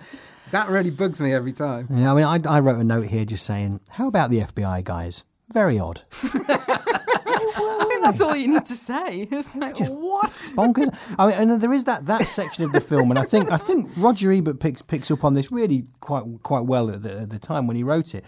[0.52, 1.88] that really bugs me every time.
[1.90, 4.84] Yeah, I mean, I, I wrote a note here just saying, how about the FBI
[4.84, 5.24] guys?
[5.52, 6.02] Very odd.
[6.12, 9.30] I think that's all you need to say.
[9.32, 10.32] It's like, what?
[10.32, 10.94] bonkers.
[11.18, 13.58] I mean, and there is that, that section of the film, and I think I
[13.58, 17.30] think Roger Ebert picks picks up on this really quite quite well at the, at
[17.30, 18.26] the time when he wrote it.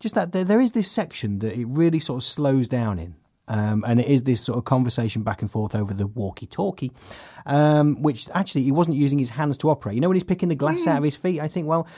[0.00, 3.14] Just that there, there is this section that it really sort of slows down in.
[3.50, 6.92] Um, and it is this sort of conversation back and forth over the walkie-talkie,
[7.46, 9.94] um, which actually he wasn't using his hands to operate.
[9.94, 11.88] You know when he's picking the glass out of his feet, I think, well,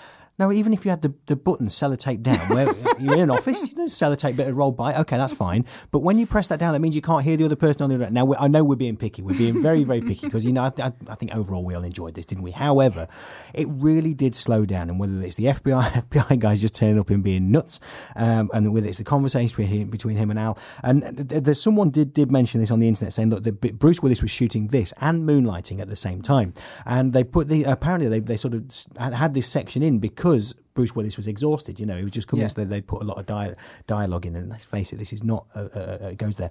[0.41, 2.65] no, even if you had the, the button sellotape down, where
[2.99, 5.67] you're in an office, you know, sellotape bit of rolled by, okay, that's fine.
[5.91, 7.91] But when you press that down, that means you can't hear the other person on
[7.91, 8.15] the other end.
[8.15, 9.21] Now, I know we're being picky.
[9.21, 12.15] We're being very, very picky because, you know, I, I, think overall we all enjoyed
[12.15, 12.53] this, didn't we?
[12.53, 13.07] However,
[13.53, 14.89] it really did slow down.
[14.89, 17.79] And whether it's the FBI, FBI guys just turning up and being nuts,
[18.17, 20.59] um, and whether it's the conversation between him, between him and Al.
[20.83, 23.79] And th- th- there's someone did, did mention this on the internet saying, look, that
[23.79, 26.55] Bruce Willis was shooting this and moonlighting at the same time.
[26.87, 28.65] And they put the, apparently they, they sort of
[29.13, 30.30] had this section in because
[30.75, 31.79] Bruce Willis was exhausted.
[31.81, 32.65] You know, he was just convinced Yeah.
[32.65, 33.57] that they put a lot of dia-
[33.87, 34.37] dialogue in.
[34.37, 36.51] And let's face it, this is not uh, uh, uh, it goes there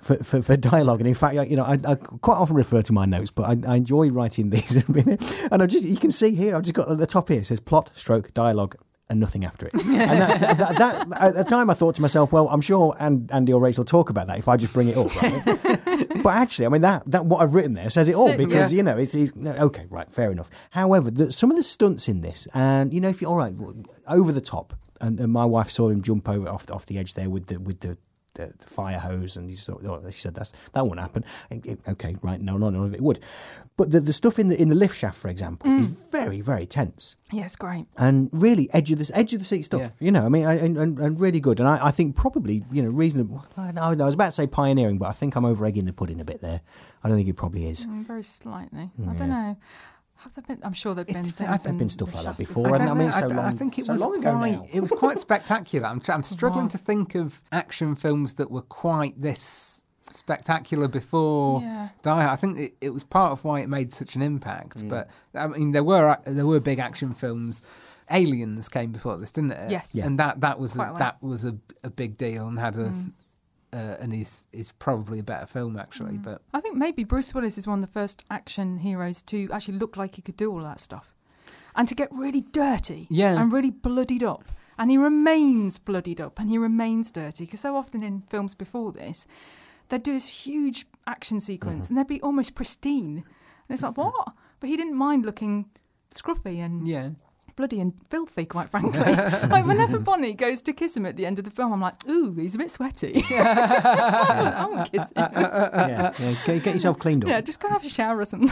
[0.00, 1.00] for, for, for dialogue.
[1.00, 3.42] And in fact, I- you know, I, I quite often refer to my notes, but
[3.66, 4.84] I, I enjoy writing these.
[5.52, 7.46] and I just you can see here, I've just got at the top here it
[7.46, 8.76] says plot, stroke, dialogue.
[9.08, 9.72] And nothing after it.
[9.84, 13.28] And that, that, that, at the time, I thought to myself, "Well, I'm sure and
[13.32, 15.79] Andy or Rachael talk about that if I just bring it up." Right?
[16.22, 18.72] but actually, I mean that that what I've written there says it all So- because
[18.72, 18.76] Yeah.
[18.76, 20.50] you know it's, it's okay, right, fair enough.
[20.70, 23.54] However, the, some of the stunts in this, and you know, if you're all right,
[24.08, 27.14] over the top, and, and my wife saw him jump over off off the edge
[27.14, 27.98] there with the with the.
[28.40, 31.24] The, the fire hose, and he saw, oh, she said that's that won't happen.
[31.50, 32.40] It- Okay, right?
[32.40, 33.18] No, no, none of it would.
[33.76, 36.66] But the, the stuff in the in the lift shaft, for example, is very, very
[36.66, 37.86] tense Yeah, great.
[37.96, 39.80] and really edge of the edge of the seat stuff.
[39.80, 39.90] Yeah.
[39.98, 41.60] You know, I mean, I- and, and, and really good.
[41.60, 43.44] And I, I think probably you know reasonable.
[43.56, 46.20] I, I was about to say pioneering, but I think I'm over egging the pudding
[46.20, 46.60] a bit there.
[47.02, 47.86] I don't think it probably is.
[47.86, 48.90] Mm, very slightly.
[49.08, 49.56] I don't know.
[50.22, 50.58] Have there been?
[50.62, 51.16] I'm sure there've been.
[51.16, 53.28] It's- things I've in been stuff like that before, I, don't I mean, so I,
[53.28, 54.66] long, I think it so was long ago quite, now.
[54.72, 55.86] it was quite spectacular.
[55.88, 61.88] I'm, I'm struggling to think of action films that were quite this spectacular before Yeah.
[62.02, 62.32] Die Hard.
[62.32, 64.78] I think it, it was part of why it made such an impact.
[64.78, 64.88] Mm.
[64.88, 67.62] But I mean, there were there were big action films.
[68.10, 69.70] Aliens came before this, didn't it?
[69.70, 69.94] Yes.
[69.94, 70.06] Yeah.
[70.06, 70.98] And that that was Quite a, well.
[70.98, 73.12] that was a, a big deal and had a Mm.
[73.72, 76.18] Uh, and is is probably a better film actually.
[76.18, 76.22] Mm.
[76.24, 79.78] But I think maybe Bruce Willis is one of the first action heroes to actually
[79.78, 81.14] look like he could do all that stuff.
[81.74, 83.40] And to get really dirty Yeah.
[83.40, 84.44] and really bloodied up.
[84.78, 87.44] And he remains bloodied up and he remains dirty.
[87.44, 89.26] Because so often in films before this,
[89.88, 91.98] they'd do this huge action sequence Mm-hmm.
[91.98, 93.18] and they'd be almost pristine.
[93.18, 94.32] And it's like, what?
[94.58, 95.66] But he didn't mind looking
[96.10, 97.10] scruffy and yeah.
[97.56, 99.00] Bloody and filthy, quite frankly.
[99.48, 101.94] like whenever Bonnie goes to kiss him at the end of the film, I'm like,
[102.08, 103.22] ooh, he's a bit sweaty.
[103.30, 105.14] I won't kiss him.
[105.32, 107.30] yeah, yeah, get, get yourself cleaned up.
[107.30, 108.50] Yeah, just go and have a shower or something.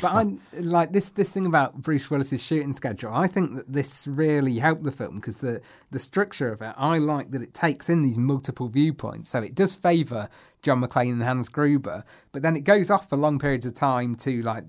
[0.00, 3.12] but I like this this thing about Bruce Willis's shooting schedule.
[3.14, 6.74] I think that this really helped the film because the the structure of it.
[6.76, 10.28] I like that it takes in these multiple viewpoints, so it does favour
[10.62, 14.14] John McClane and Hans Gruber, but then it goes off for long periods of time
[14.16, 14.64] to like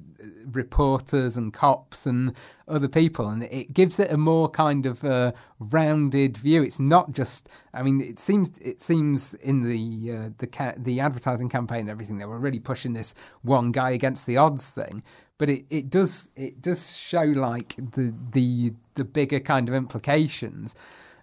[0.51, 2.33] reporters and cops and
[2.67, 6.63] other people, and it gives it a more kind of uh, rounded view.
[6.63, 7.49] It's not just.
[7.73, 11.89] I mean, it seems it seems in the uh, the ca- the advertising campaign and
[11.89, 15.03] everything they were really pushing this one guy against the odds thing,
[15.37, 20.75] but it, it does it does show like the the the bigger kind of implications.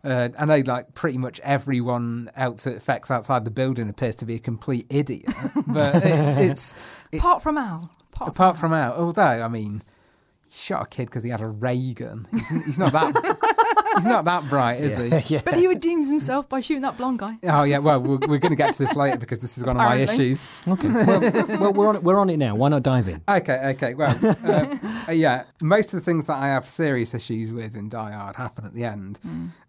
[0.02, 4.26] Uh, I know, like pretty much everyone else it affects outside the building appears to
[4.26, 5.26] be a complete idiot,
[5.66, 6.04] but it,
[6.50, 6.74] it's,
[7.12, 7.90] it's Apart from Al.
[8.14, 8.92] Apart apart from Al.
[8.92, 9.82] Although, I mean,
[10.48, 12.26] he shot a kid because he had a ray gun.
[12.30, 13.56] He's, he's not that.
[14.02, 15.38] he's not that bright, is he?
[15.44, 17.38] But he redeems himself by shooting that blonde guy.
[17.44, 17.78] Oh yeah.
[17.78, 19.96] Well, we're, we're going to get to this later because this is one of my
[19.96, 20.46] issues.
[20.66, 20.88] Okay.
[20.88, 22.02] Well, well, we're on it.
[22.02, 22.54] We're on it now.
[22.54, 23.22] Why not dive in?
[23.28, 23.94] Okay, okay.
[23.94, 24.76] Well, uh,
[25.08, 25.44] uh, yeah.
[25.62, 28.74] Most of the things that I have serious issues with in Die Hard happen at
[28.74, 29.18] the end.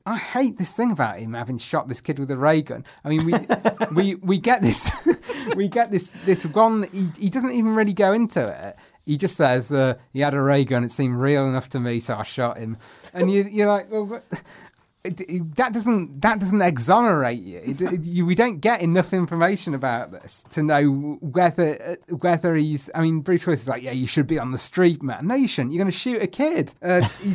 [0.06, 2.86] I hate this thing about him having shot this kid with a ray gun.
[3.04, 3.34] I mean, we
[3.96, 5.08] we we get this
[5.56, 6.88] we get this this one.
[6.92, 8.76] He he doesn't even really go into it.
[9.06, 10.84] He just says uh, he had a ray gun.
[10.84, 12.78] It seemed real enough to me, so I shot him.
[13.14, 14.22] And you you're like, well.
[15.04, 17.58] That doesn't that doesn't exonerate you.
[17.58, 18.24] It- it- you.
[18.24, 22.88] We don't get enough information about this to know whether uh, whether he's.
[22.94, 25.26] I mean, Bruce Willis is like, yeah, you should be on the street, man.
[25.26, 25.74] No, you shouldn't.
[25.74, 26.76] You're going to shoot a kid.
[26.84, 27.34] Uh, he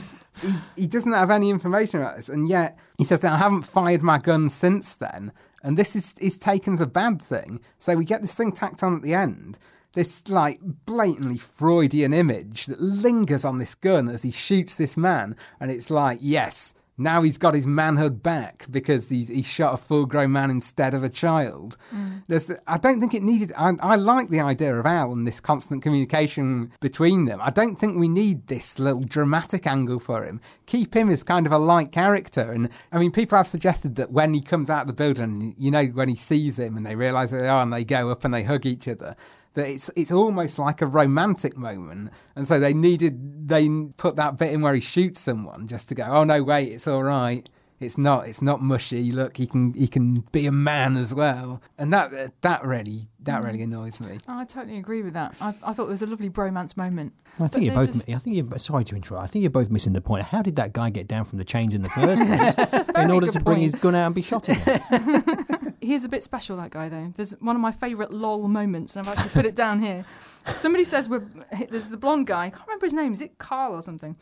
[0.77, 4.19] he doesn't have any information about this, and yet he says I haven't fired my
[4.19, 5.33] gun since then,
[5.65, 7.61] and this is is taken as a bad thing.
[7.81, 9.59] So we get this thing tacked on at the end.
[9.97, 15.35] This like blatantly Freudian image that lingers on this gun as he shoots this man,
[15.59, 19.79] and it's like, yes, now he's got his manhood back because he's he shot a
[19.79, 21.79] full grown man instead of a child.
[21.95, 22.25] Mm.
[22.29, 23.53] There's, I don't think it needed.
[23.57, 27.41] I, I like the idea of Al and this constant communication between them.
[27.41, 30.43] I don't think we need this little dramatic angle for him.
[30.67, 32.53] Keep him as kind of a light character.
[32.53, 35.71] And I mean, people have suggested that when he comes out of the building, you
[35.71, 38.27] know, when he sees him and they realise who they are and they go up
[38.27, 39.17] and they hug each other.
[39.57, 44.37] That it's it's almost like a romantic moment, and so they needed they put that
[44.37, 47.49] bit in where he shoots someone just to go, oh no, wait, it's all right.
[47.79, 48.27] It's not.
[48.27, 49.13] It's not mushy.
[49.13, 49.75] Look, he can.
[49.75, 53.65] He can be a man as well, and that that really that really mm.
[53.65, 54.19] annoys me.
[54.27, 55.35] Oh, I totally agree with that.
[55.43, 57.13] I, I thought it was a lovely bromance moment.
[57.39, 57.93] I But think you're both.
[57.93, 58.59] just- I think you're.
[58.59, 59.25] Sorry to interrupt.
[59.25, 60.25] I think you're both missing the point.
[60.25, 63.27] How did that guy get down from the chains in the first place in order
[63.27, 63.71] good to bring point.
[63.73, 65.75] his gun out and be shot again?
[65.87, 67.13] He is a bit special, that guy, though.
[67.15, 70.05] There's one of my favourite lol moments, and I've actually put it down here.
[70.47, 71.27] Somebody says we're
[71.71, 72.47] there's the blonde guy.
[72.47, 73.13] I can't remember his name.
[73.13, 74.17] Is it Carl or something?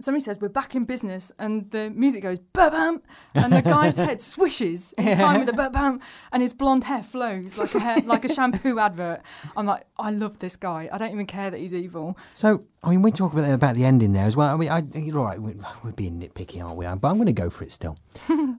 [0.00, 3.00] Somebody says we're back in business, and the music goes bam,
[3.34, 6.00] and the guy's head swishes in time with the ba bam,
[6.30, 9.22] and his blonde hair flows like a hair, like a shampoo advert.
[9.56, 10.88] I'm like, I love this guy.
[10.92, 12.16] I don't even care that he's evil.
[12.32, 14.54] So, I mean, we talk about about the ending there as well.
[14.54, 15.40] I mean, I, you're all right.
[15.40, 16.86] We're, we're being nitpicky, aren't we?
[16.86, 17.98] But I'm going to go for it still.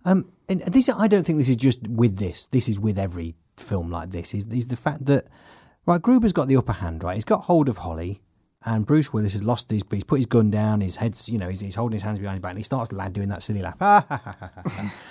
[0.04, 2.48] um, and this, I don't think this is just with this.
[2.48, 4.34] This is with every film like this.
[4.34, 5.28] Is is the fact that
[5.86, 7.04] right, Gruber's got the upper hand.
[7.04, 8.22] Right, he's got hold of Holly,
[8.66, 9.84] and Bruce Willis has lost his.
[9.92, 10.82] He's put his gun down.
[10.82, 12.92] His head's, you know, he's, he's holding his hands behind his back, and he starts
[12.92, 13.78] lad doing that silly laugh.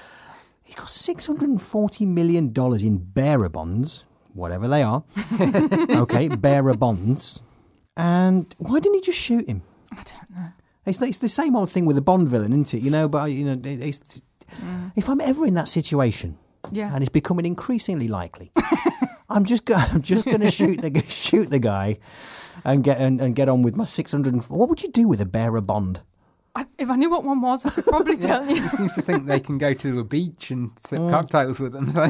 [0.64, 5.02] He's got six hundred and forty million dollars in bearer bonds, whatever they are.
[5.90, 7.42] okay, bearer bonds.
[7.96, 9.62] And why didn't he just shoot him?
[9.90, 10.52] I don't know.
[10.84, 12.82] It's, it's the same old thing with a Bond villain, isn't it?
[12.82, 14.20] You know, but you know, it-
[14.52, 16.38] it's, if I'm ever in that situation,
[16.72, 16.90] Yeah.
[16.94, 18.50] and it's becoming increasingly likely,
[19.28, 21.98] I'm just go, I'm just going to shoot the shoot the guy,
[22.64, 24.34] and get and, and get on with my six hundred.
[24.48, 26.00] What would you do with a bearer bond?
[26.54, 28.62] I, if I knew what one was, I could probably tell you.
[28.62, 31.90] He seems to think they can go to a beach and sip cocktails with them.
[31.90, 32.02] So.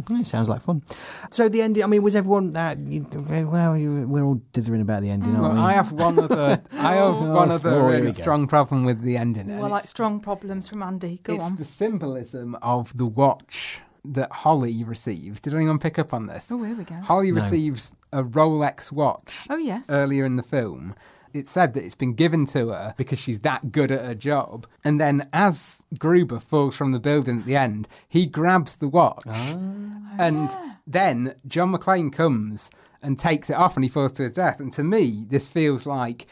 [0.00, 0.82] Mm, it sounds like fun.
[1.30, 1.82] So the ending.
[1.84, 2.78] I mean, was everyone that?
[2.78, 3.06] you-
[3.50, 5.34] Well, you- we're all dithering about the ending.
[5.36, 5.58] aren't Well, we?
[5.60, 6.62] I have one other.
[6.72, 9.50] I have Oh, one other oh, really strong problem with the ending.
[9.50, 11.20] and Well, like strong problems from Andy.
[11.22, 11.56] Go it's on.
[11.56, 15.40] the symbolism of the watch that Holly receives.
[15.40, 16.50] Did anyone pick up on this?
[16.50, 16.94] Oh, here we go.
[16.96, 17.34] Holly No.
[17.36, 19.46] receives a Rolex watch.
[19.50, 19.90] Oh, yes.
[19.90, 20.94] Earlier in the film.
[21.32, 24.66] It said that it's been given to her because she's that good at her job.
[24.84, 29.22] And then as Gruber falls from the building at the end, he grabs the watch.
[29.26, 29.54] Ah.
[29.54, 30.50] Oh, and
[30.86, 32.70] then John McClane comes
[33.02, 34.60] and takes it off and he falls to his death.
[34.60, 36.26] And to me, this feels like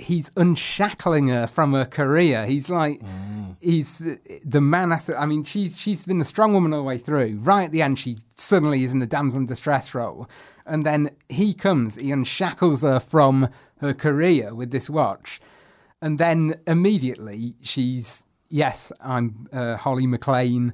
[0.00, 2.46] he's unshackling her from her career.
[2.46, 3.00] He's like,
[3.60, 4.02] he's
[4.44, 4.92] the man.
[4.92, 7.38] I mean, she's she's been the strong woman all the way through.
[7.40, 10.28] Right at the end, she suddenly is in the damsel in distress role,
[10.66, 13.48] and then he comes, he unshackles her from
[13.80, 15.40] her career with this watch,
[16.00, 20.72] and then immediately she's yes, I'm uh, Holly McClane.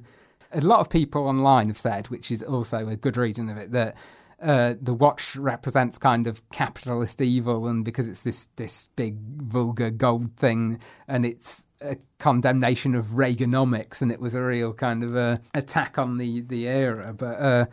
[0.53, 3.71] A lot of people online have said, which is also a good reading of it,
[3.73, 3.97] that
[4.41, 9.89] uh, the watch represents kind of capitalist evil, and because it's this this big vulgar
[9.89, 15.15] gold thing, and it's a condemnation of Reaganomics, and it was a real kind of
[15.15, 17.13] a attack on the the era.
[17.13, 17.65] But uh,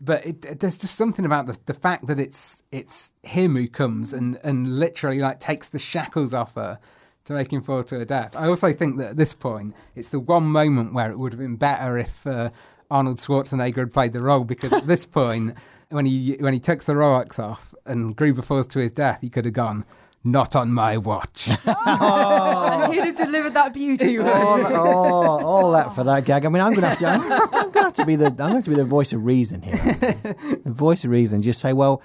[0.00, 4.12] but it, there's just something about the the fact that it's it's him who comes
[4.14, 6.78] and and literally like takes the shackles off her
[7.24, 8.34] to make him fall to her death.
[8.36, 11.40] I also think that at this point, it's the one moment where it would have
[11.40, 12.50] been better if uh,
[12.90, 15.54] Arnold Schwarzenegger had played the role, because at this point,
[15.90, 19.30] when he when he takes the Rolex off and Gruber falls to his death, he
[19.30, 19.84] could have gone.
[20.22, 21.48] Not on my watch.
[21.66, 22.82] Oh.
[22.82, 24.18] and he'd have delivered that beauty.
[24.18, 26.44] all, all, all that for that gag.
[26.44, 27.06] I mean, I'm going to have to.
[27.06, 28.26] I'm, I'm going to have to be the.
[28.26, 29.72] I'm going to have to be the voice of reason here.
[29.72, 31.40] the voice of reason.
[31.40, 32.02] Just say, well,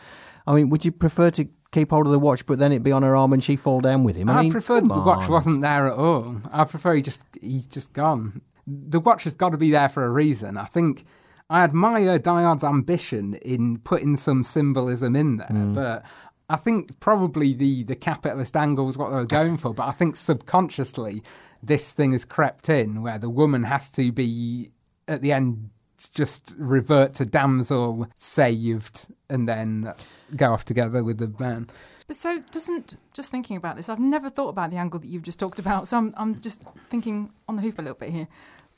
[0.47, 2.91] I mean, would you prefer to keep hold of the watch, but then it be
[2.91, 4.29] on her arm and she fall down with him?
[4.29, 5.31] I, I, mean, prefer come that the watch on.
[5.31, 6.38] wasn't there at all.
[6.53, 8.41] I prefer he just he's just gone.
[8.65, 10.57] The watch has got to be there for a reason.
[10.57, 11.05] I think
[11.49, 15.73] I admire Die Hard's ambition in putting some symbolism in there, Mm.
[15.75, 16.03] but
[16.49, 19.73] I think probably the the capitalist angle was what they were going for.
[19.73, 21.21] But I think subconsciously
[21.61, 24.71] this thing has crept in where the woman has to be
[25.07, 25.69] at the end
[26.13, 29.91] just revert to damsel saved and then
[30.35, 31.67] go off together with the man.
[32.07, 35.23] But so doesn't just thinking about this, I've never thought about the angle that you've
[35.23, 35.87] just talked about.
[35.87, 38.27] So I'm I'm just thinking on the hoof a little bit here.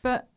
[0.01, 0.27] But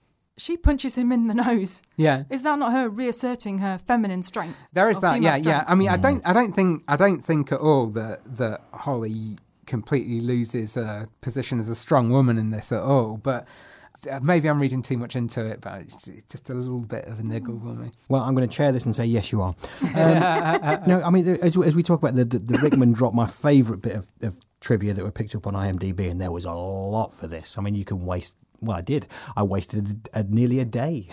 [0.41, 1.83] she punches him in the nose.
[1.97, 2.25] Yeah.
[2.31, 4.59] Is that not her reasserting her feminine strength?
[4.73, 5.65] There is that, female yeah, yeah.
[5.67, 9.37] I mean, I don't, I don't think, I don't think at all that that Holly
[9.67, 13.19] completely loses her position as a strong woman in this at all.
[13.19, 13.47] But
[14.11, 15.61] uh, maybe I'm reading too much into it.
[15.61, 17.91] But it's just a little bit of a niggle for me.
[18.09, 19.55] Well, I'm going to chair this and say yes, you are.
[19.83, 23.27] Um, no, I mean, as, as we talk about the the, the Rickman drop, my
[23.27, 26.53] favourite bit of, of trivia that were picked up on IMDb, and there was a
[26.53, 27.59] lot for this.
[27.59, 28.37] I mean, you can waste.
[28.63, 29.07] Well, I did.
[29.37, 31.09] I wasted a, a, nearly a day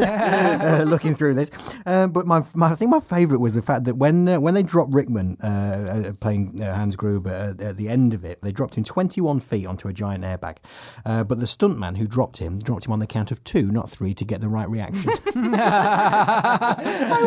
[0.00, 1.50] uh, looking through this.
[1.86, 4.54] Um, but my, my, I think my favourite was the fact that when uh, when
[4.54, 8.42] they dropped Rickman uh, uh, playing uh, Hans Gruber at, at the end of it,
[8.42, 10.56] they dropped him 21 feet onto a giant airbag.
[11.04, 13.88] Uh, but the stuntman who dropped him dropped him on the count of two, not
[13.88, 15.14] three, to get the right reaction.
[15.14, 15.42] so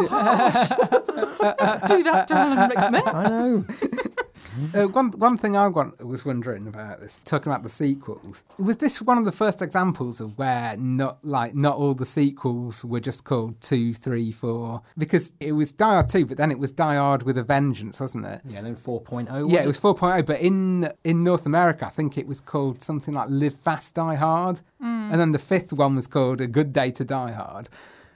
[0.08, 0.70] harsh.
[1.88, 3.02] Do that to Alan Rickman.
[3.08, 3.66] I know.
[4.76, 8.78] Uh, one one thing I want, was wondering about this, talking about the sequels, was
[8.78, 13.00] this one of the first examples of where not like not all the sequels were
[13.00, 14.82] just called two, three, four?
[14.98, 18.00] Because it was Die Hard two, but then it was Die Hard with a Vengeance,
[18.00, 18.42] wasn't it?
[18.46, 19.28] Yeah, then 4.0.
[19.50, 22.82] yeah, was it was 4.0, but in in North America, I think it was called
[22.82, 25.12] something like Live Fast, Die Hard, Mm.
[25.12, 27.70] and then the fifth one was called A Good Day to Die Hard.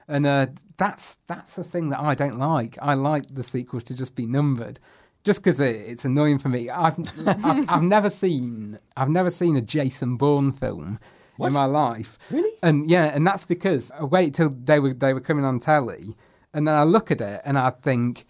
[0.07, 2.77] And uh, that's that's the thing that I don't like.
[2.81, 4.79] I like the sequels to just be numbered,
[5.25, 6.69] just because it, it's annoying for me.
[6.69, 6.97] I've,
[7.27, 10.99] I've I've never seen I've never seen a Jason Bourne film
[11.37, 12.17] in my life.
[12.31, 12.51] Really?
[12.63, 16.15] And yeah, and that's because I wait till they were they were coming on telly,
[16.53, 18.25] and then I look at it and I think.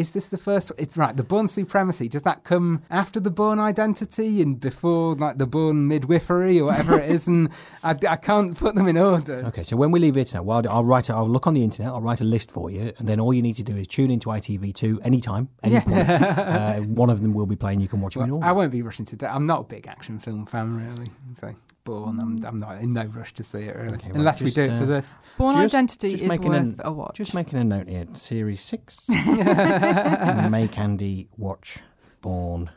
[0.00, 0.72] Is this the first?
[0.78, 1.14] It's right.
[1.14, 5.86] The Bourne Supremacy does that come after the Bourne Identity and before like the Bourne
[5.88, 7.28] Midwifery or whatever it is?
[7.28, 7.50] And
[7.84, 9.44] I, I can't put them in order.
[9.48, 11.10] Okay, so when we leave it tonight, well, I'll write.
[11.10, 11.92] I'll look on the internet.
[11.92, 14.10] I'll write a list for you, and then all you need to do is tune
[14.10, 15.80] into ITV2 anytime, any Yeah.
[15.80, 16.08] point.
[16.38, 17.80] uh, one of them will be playing.
[17.80, 18.42] You can watch them in Well.
[18.42, 19.30] I won't be rushing to.
[19.34, 21.10] I'm not a big action film fan, really.
[21.34, 21.54] So
[21.90, 24.52] Bourne, I'm, I'm not in no rush to see it really, Okay, well, unless we
[24.52, 25.16] do it uh, for this.
[25.36, 27.16] Bourne Just- Identity just is making worth an- a watch.
[27.16, 28.06] Just making a note here.
[28.12, 29.08] Series six.
[29.08, 31.78] Make Andy watch
[32.20, 32.70] Bourne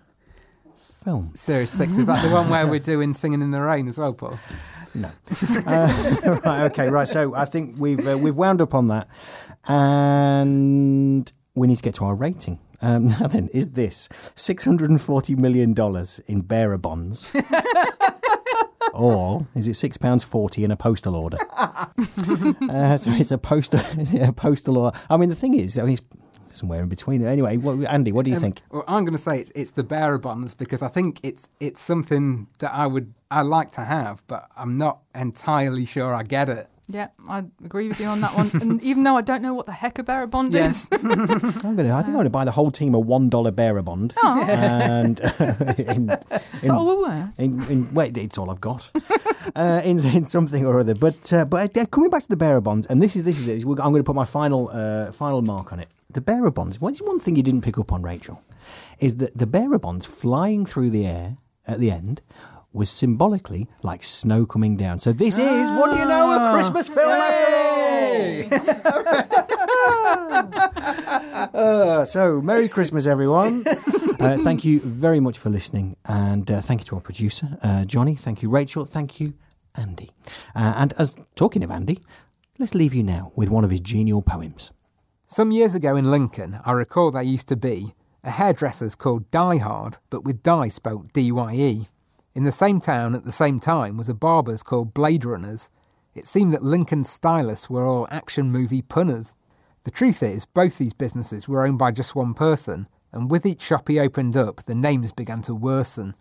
[0.75, 1.31] film.
[1.35, 4.13] Series six is that the one where we're doing Singing in the Rain as well,
[4.13, 4.39] Paul?
[4.95, 5.09] No.
[5.67, 6.65] Uh, right.
[6.71, 6.89] Okay.
[6.89, 7.07] Right.
[7.07, 9.07] So I think we've uh, we've wound up on that,
[9.67, 12.59] and we need to get to our rating.
[12.81, 17.35] Um, now then, is this six hundred and forty million dollars in bearer bonds?
[18.93, 21.37] Or is it six pounds forty in a postal order?
[21.57, 24.97] uh, so it's a postal, is it a postal order?
[25.09, 26.03] I mean, the thing is, I mean, it's
[26.49, 27.25] somewhere in between.
[27.25, 28.61] Anyway, what, Andy, what do you Um, think?
[28.69, 31.81] Well, I'm going to say it, it's the bearer bonds because I think it's it's
[31.81, 36.49] something that I would I like to have, but I'm not entirely sure I get
[36.49, 36.67] it.
[36.89, 38.49] Yeah, I agree with you on that one.
[38.61, 40.91] and even though I don't know what the heck a bearer bond Yes.
[40.91, 41.93] is, I'm gonna.
[41.93, 44.13] I think I'm gonna buy the whole team a one dollar bearer bond.
[44.21, 44.43] Oh.
[44.49, 45.19] And
[45.77, 47.31] in, that all we'll wear?
[47.37, 48.89] In, in, wait, it's all I've got.
[49.55, 50.93] uh, in, in something or other.
[50.93, 53.47] But uh, but uh, coming back to the bearer bonds, and this is this is
[53.47, 53.61] it.
[53.65, 55.87] I'm going to put my final uh, final mark on it.
[56.11, 56.81] The bearer bonds.
[56.81, 58.41] What's one thing you didn't pick up on, Rachael?
[58.99, 62.21] Is that the bearer bonds flying through the air at the end
[62.73, 64.99] was symbolically like snow coming down.
[64.99, 67.13] So this is what do you know a Christmas film.
[71.53, 73.63] Uh, so Merry Christmas, everyone.
[74.19, 77.83] Uh, thank you very much for listening, and uh, thank you to our producer uh,
[77.83, 78.15] Johnny.
[78.15, 78.85] Thank you, Rachael.
[78.85, 79.33] Thank you,
[79.75, 80.11] Andy.
[80.55, 81.99] Uh, and as talking of Andy,
[82.57, 84.71] let's leave you now with one of his genial poems.
[85.25, 89.57] Some years ago in Lincoln, I recall there used to be a hairdresser's called Die
[89.57, 91.87] Hard, but with die spelt D Y E.
[92.35, 95.69] In the same town at the same time was a barber's called Blade Runners.
[96.15, 99.35] It seemed that Lincoln's stylists were all action movie punners.
[99.83, 103.61] The truth is, both these businesses were owned by just one person, and with each
[103.61, 106.15] shop he opened up, the names began to worsen.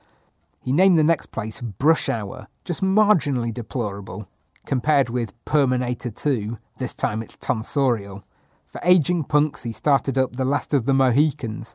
[0.62, 4.28] He named the next place Brush Hour, just marginally deplorable,
[4.66, 8.22] compared with Perminator 2, this time it's tonsorial.
[8.66, 11.74] For aging punks, he started up The Last of the Mohicans,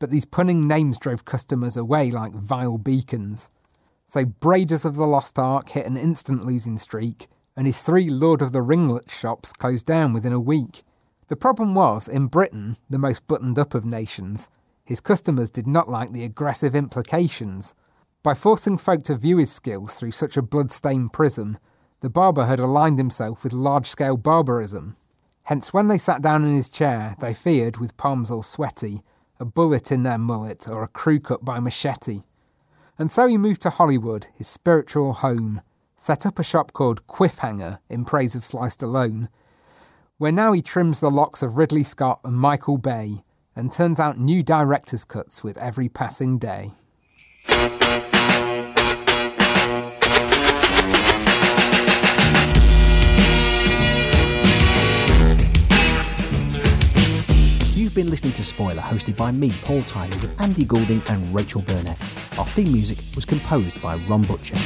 [0.00, 3.52] but these punning names drove customers away like vile beacons.
[4.08, 7.26] So Braiders of the Lost Ark hit an instant losing streak,
[7.56, 10.84] and his three Lord of the Ringlet shops closed down within a week.
[11.26, 14.48] The problem was, in Britain, the most buttoned up of nations,
[14.84, 17.74] his customers did not like the aggressive implications.
[18.22, 21.58] By forcing folk to view his skills through such a blood-stained prism,
[22.00, 24.96] the barber had aligned himself with large-scale barbarism.
[25.44, 29.02] Hence, when they sat down in his chair, they feared, with palms all sweaty,
[29.40, 32.20] a bullet in their mullet or a crew cut by machete.
[32.98, 35.60] And so he moved to Hollywood, his spiritual home,
[35.96, 39.28] set up a shop called Quiffhanger in praise of Sliced Alone,
[40.16, 43.22] where now he trims the locks of Ridley Scott and Michael Bay
[43.54, 46.72] and turns out new director's cuts with every passing day.
[57.74, 61.60] You've been listening to Spoiler, hosted by me, Paul Tyler, with Andy Goulding and Rachael
[61.60, 61.98] Burnett.
[62.38, 64.56] Our theme music was composed by Ron Butcher.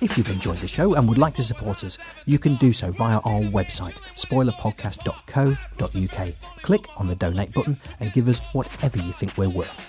[0.00, 2.90] If you've enjoyed the show and would like to support us, you can do so
[2.90, 6.62] via our website, spoilerpodcast.co.uk.
[6.62, 9.86] Click on the donate button and give us whatever you think we're worth.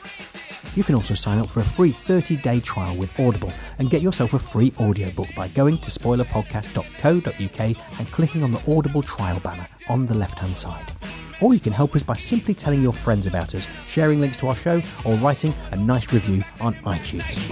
[0.76, 4.02] You can also sign up for a free 30 day trial with Audible and get
[4.02, 9.68] yourself a free audiobook by going to spoilerpodcast.co.uk and clicking on the Audible trial banner
[9.90, 10.92] on the left hand side.
[11.42, 14.48] Or you can help us by simply telling your friends about us, sharing links to
[14.48, 17.50] our show, or writing a nice review on iTunes.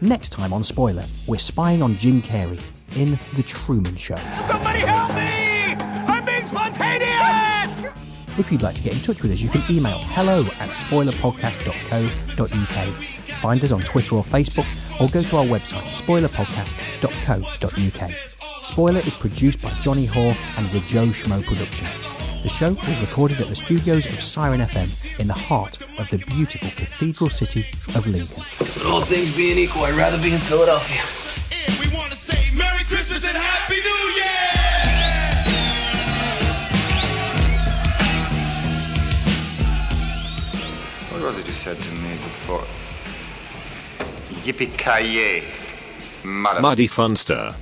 [0.00, 2.60] Next time on Spoiler, we're spying on Jim Carrey
[2.96, 4.16] in The Truman Show.
[4.40, 5.74] Somebody help me!
[6.06, 7.84] I'm being spontaneous!
[8.38, 12.86] If you'd like to get in touch with us, you can email hello at spoilerpodcast.co.uk.
[13.38, 14.66] Find us on Twitter or Facebook,
[15.00, 18.10] or go to our website, spoilerpodcast.co.uk.
[18.62, 21.86] Spoiler is produced by Johnny Hoare and is a Joe Schmo production.
[22.42, 26.18] The show was recorded at the studios of Siren FM in the heart of the
[26.18, 27.64] beautiful cathedral city
[27.94, 28.42] of Lincoln.
[28.86, 31.23] All things being equal, I'd rather be in Philadelphia.
[32.56, 34.54] Merry Christmas and Happy New Year!
[41.10, 42.64] What was it you said to me before?
[44.44, 45.42] Yippee-ki-yay,
[46.22, 46.60] mother...
[46.60, 47.54] Muddy Funster.